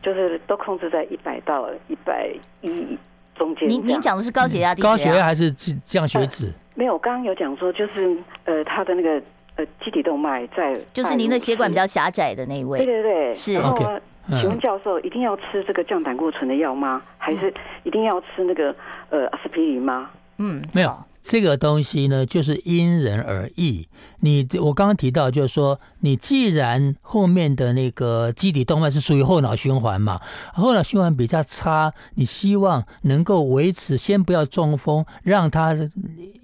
[0.02, 2.98] 就是都控制在一百到一百一
[3.34, 3.68] 中间。
[3.68, 4.92] 您您讲的是高血压、低血压？
[4.92, 6.46] 高血压还是降血脂？
[6.46, 9.20] 呃、没有，我刚刚有讲说，就是呃，他的那个
[9.56, 12.78] 呃，基底动脉在，就是您的血管比较狭窄的那一位。
[12.78, 13.54] 对对对，是。
[13.54, 14.00] 然后，okay,
[14.40, 17.02] 请问教授，一定要吃这个降胆固醇的药吗？
[17.16, 17.52] 还是
[17.82, 18.74] 一定要吃那个
[19.10, 20.10] 呃阿司匹林吗？
[20.38, 20.96] 嗯，没有。
[21.22, 23.86] 这个东西呢，就是因人而异。
[24.20, 30.22] 你我刚刚提到，就是说，你既然后面的那个基底动脉是属于后脑循环嘛，
[30.54, 35.76] 后脑循环比较差，你希望能够维持，先不要中风，让它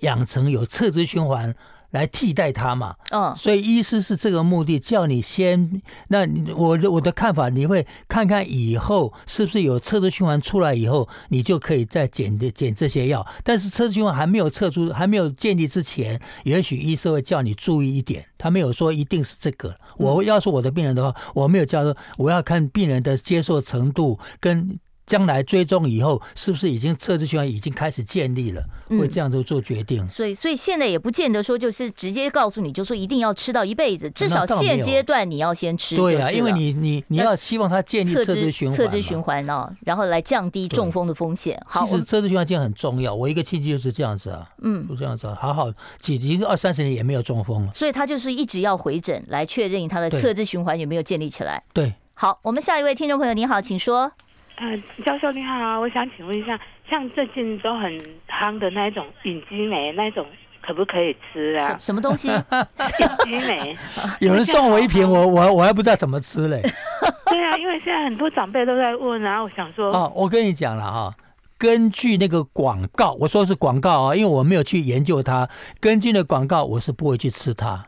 [0.01, 1.55] 养成有侧支循环。
[1.95, 5.81] 来替代它嘛，嗯，所以医师是这个目的，叫你先。
[6.09, 6.27] 那
[6.57, 13.25] 我我的看法，你会看看以后是不是有侧支循环出来以后，你就可以再减的减这些药。
[13.45, 18.27] 但是侧支循环还没有测出，还没有建立之前，也许医师会叫你注意一点。
[18.37, 19.73] 他没有说一定是这个。
[19.97, 24.81] 我要是我的病人的话，我没有叫说我要看病人的接受程度跟。
[25.07, 28.63] 将来追踪以后，是不是已经侧支循环已经开始建立了？
[28.89, 30.07] 会这样子做决定。
[30.07, 34.11] 所以，所以现在也不见得说就是直接告诉你，就说一定要吃到一辈子。
[34.11, 35.97] 至少现阶段你要先吃。
[35.97, 41.61] 对啊，因为你你你要希望它建立侧支循环，侧支循环哦，然后来降低中风的风险。
[41.67, 43.15] 好，其实侧支循环这样很重要。
[43.15, 47.73] 我一个亲戚就是这样子啊，嗯，就这样子，好好几已经二三十年也没有中风了。
[47.73, 51.63] 所以他就是一直要回诊来确认他的侧支循环有没有建立起来。
[51.73, 54.13] 对，好，我们下一位听众朋友，你好，请说。
[54.57, 57.99] 呃，教授你好，我想请问一下，像最近都很
[58.29, 60.25] 夯的那一种隐肌酶，那一种
[60.63, 61.77] 可不可以吃啊？
[61.81, 62.29] 什么东西？
[62.29, 63.77] 隐肌酶？
[64.21, 66.63] 有人送我一瓶，我我我还不知道怎么吃嘞。
[67.27, 71.15] 对啊，因为现在很多长辈都在问，然后我想说，哦，我跟你讲了哈，
[71.59, 75.49] 根据那个广告，我说是广告啊，因为我没有去研究它，
[75.81, 77.87] 根据那广告，我是不会去吃它。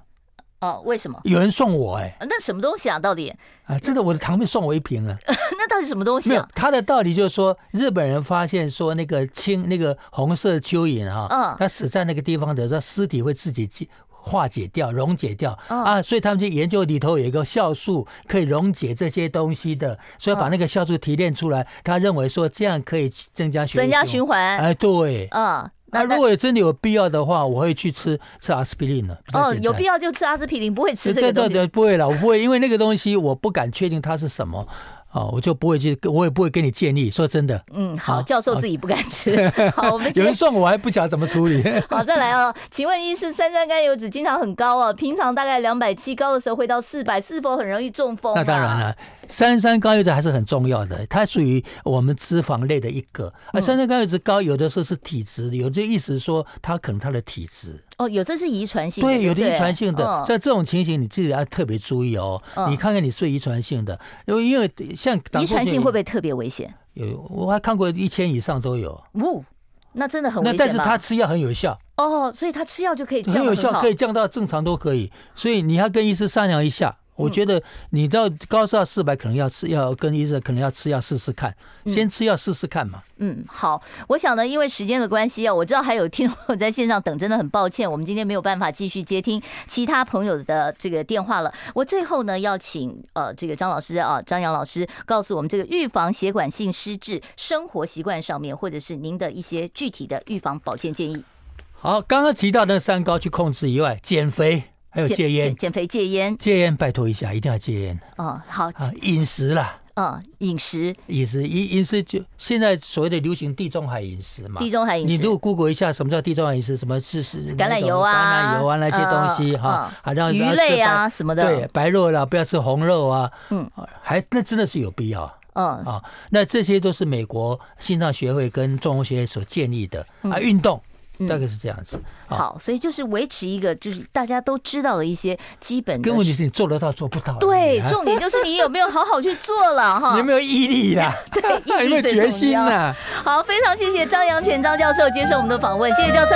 [0.61, 1.21] 哦，为什么？
[1.25, 2.99] 有人送我哎、欸，那什么东西啊？
[2.99, 3.33] 到底
[3.65, 5.17] 啊，真的，我的堂妹送我一瓶啊。
[5.27, 6.49] 那到底什么东西啊？
[6.55, 13.69] 他的道理就是说，日本人发现说那个青那个红色蚯蚓啊，嗯，它死在那个地方的时候，尸体会自己
[14.09, 24.59] 化解掉、溶解掉、嗯、啊，所以他们就研究里头有一个酵素可以溶解这些东西的，所以把那个酵素提炼出来，他认为说这样可以增加循增加循环。
[24.59, 25.71] 哎，对，嗯。
[25.93, 29.17] 那如果真的有必要的话，我会去吃吃阿司匹林的。
[29.33, 31.51] 哦，有必要就吃阿司匹林，不会吃这个东西。
[31.51, 34.67] 对对对，不会了，我不会，因为那个东西我不敢确定它是什么。
[35.13, 37.11] 哦，我就不会去，我也不会给你建议。
[37.11, 39.49] 说真的，嗯，好，教授自己不敢吃。
[39.75, 41.63] 好， 我们 有人送我还不晓得怎么处理。
[41.89, 48.35] 好，再来哦，请问医师，三酸甘油脂经常很高啊，平常大概两百七，高的时候会到四百，是否很容易中风？
[48.35, 48.95] 那当然了，
[49.29, 53.33] 三酸甘油酯还是很重要的，它属于我们脂肪类的一个。
[53.53, 57.83] 而三酸甘油酯高，有的时候是体质，有的意思是说它可能它的体质。
[57.99, 62.41] 哦，有这是遗传性的，对，有的遗传性的，在这种情形你自己要特别注意哦。
[62.69, 66.73] 你看看你是不是遗传性的，因为因为像遗传性会不会特别危险？
[66.95, 69.03] 有，我还看过一千以上都有。
[69.15, 69.45] 呜，
[69.93, 70.57] 那真的很危险。
[70.57, 75.11] 那但是他吃药很有效哦，所以他吃药就可以很有效，可以降到正常都可以。
[75.35, 76.99] 所以你要跟医师商量一下。
[77.17, 81.55] 我觉得你到高烧四百，可能要吃，要跟医生可能要吃药试试看，
[81.87, 83.03] 先吃药试试看嘛。
[83.19, 91.53] 嗯，好，我想呢，因为时间的关系啊，我知道还有听众 在线上等，真的很抱歉，我们今天没有办法继续接听其他朋友的这个电话了。
[91.75, 101.25] 我最后呢，要请呃这个张老师啊，张扬老师告诉我们这个预防血管性失智生活习惯上面，或者是您的一些具体的预防保健建议。
[101.73, 104.65] 好，刚刚提到那三高去控制以外，减肥。
[104.97, 108.01] 还有戒烟，减肥戒烟，戒烟拜托一下，一定要戒烟。
[108.17, 108.71] 哦，好，
[109.03, 114.59] 饮食啦，嗯，饮食，饮食，饮饮食就现在所谓的流行地中海饮食嘛。
[114.59, 123.71] 地中海饮食，你如果 Google 一下什么叫地中海饮食，什么是是橄榄油啊，橄榄油啊那些东西哈，好像鱼类啊什么的，对，白肉啦，不要吃红肉啊，嗯，
[124.01, 125.67] 还那真的是有必要，嗯。
[125.85, 130.07] 啊，那这些都是美国心脏学会跟中风协会所建议的。
[130.23, 130.81] 啊，运动。
[131.29, 136.11] 大概是这样子，好，所以就是维持一个，就是大家都知道的一些基本的。
[136.11, 137.33] 根本就是你做得到做不到。
[137.39, 140.17] 对，重点就是你有没有好好去做了哈？
[140.19, 141.15] 有没有毅力啦？
[141.33, 142.25] 对， 毅力最重要。
[142.27, 142.95] 决心呢。
[143.25, 146.35] 好，非常谢谢张阳泉张教授接受我们的访问，谢谢教授。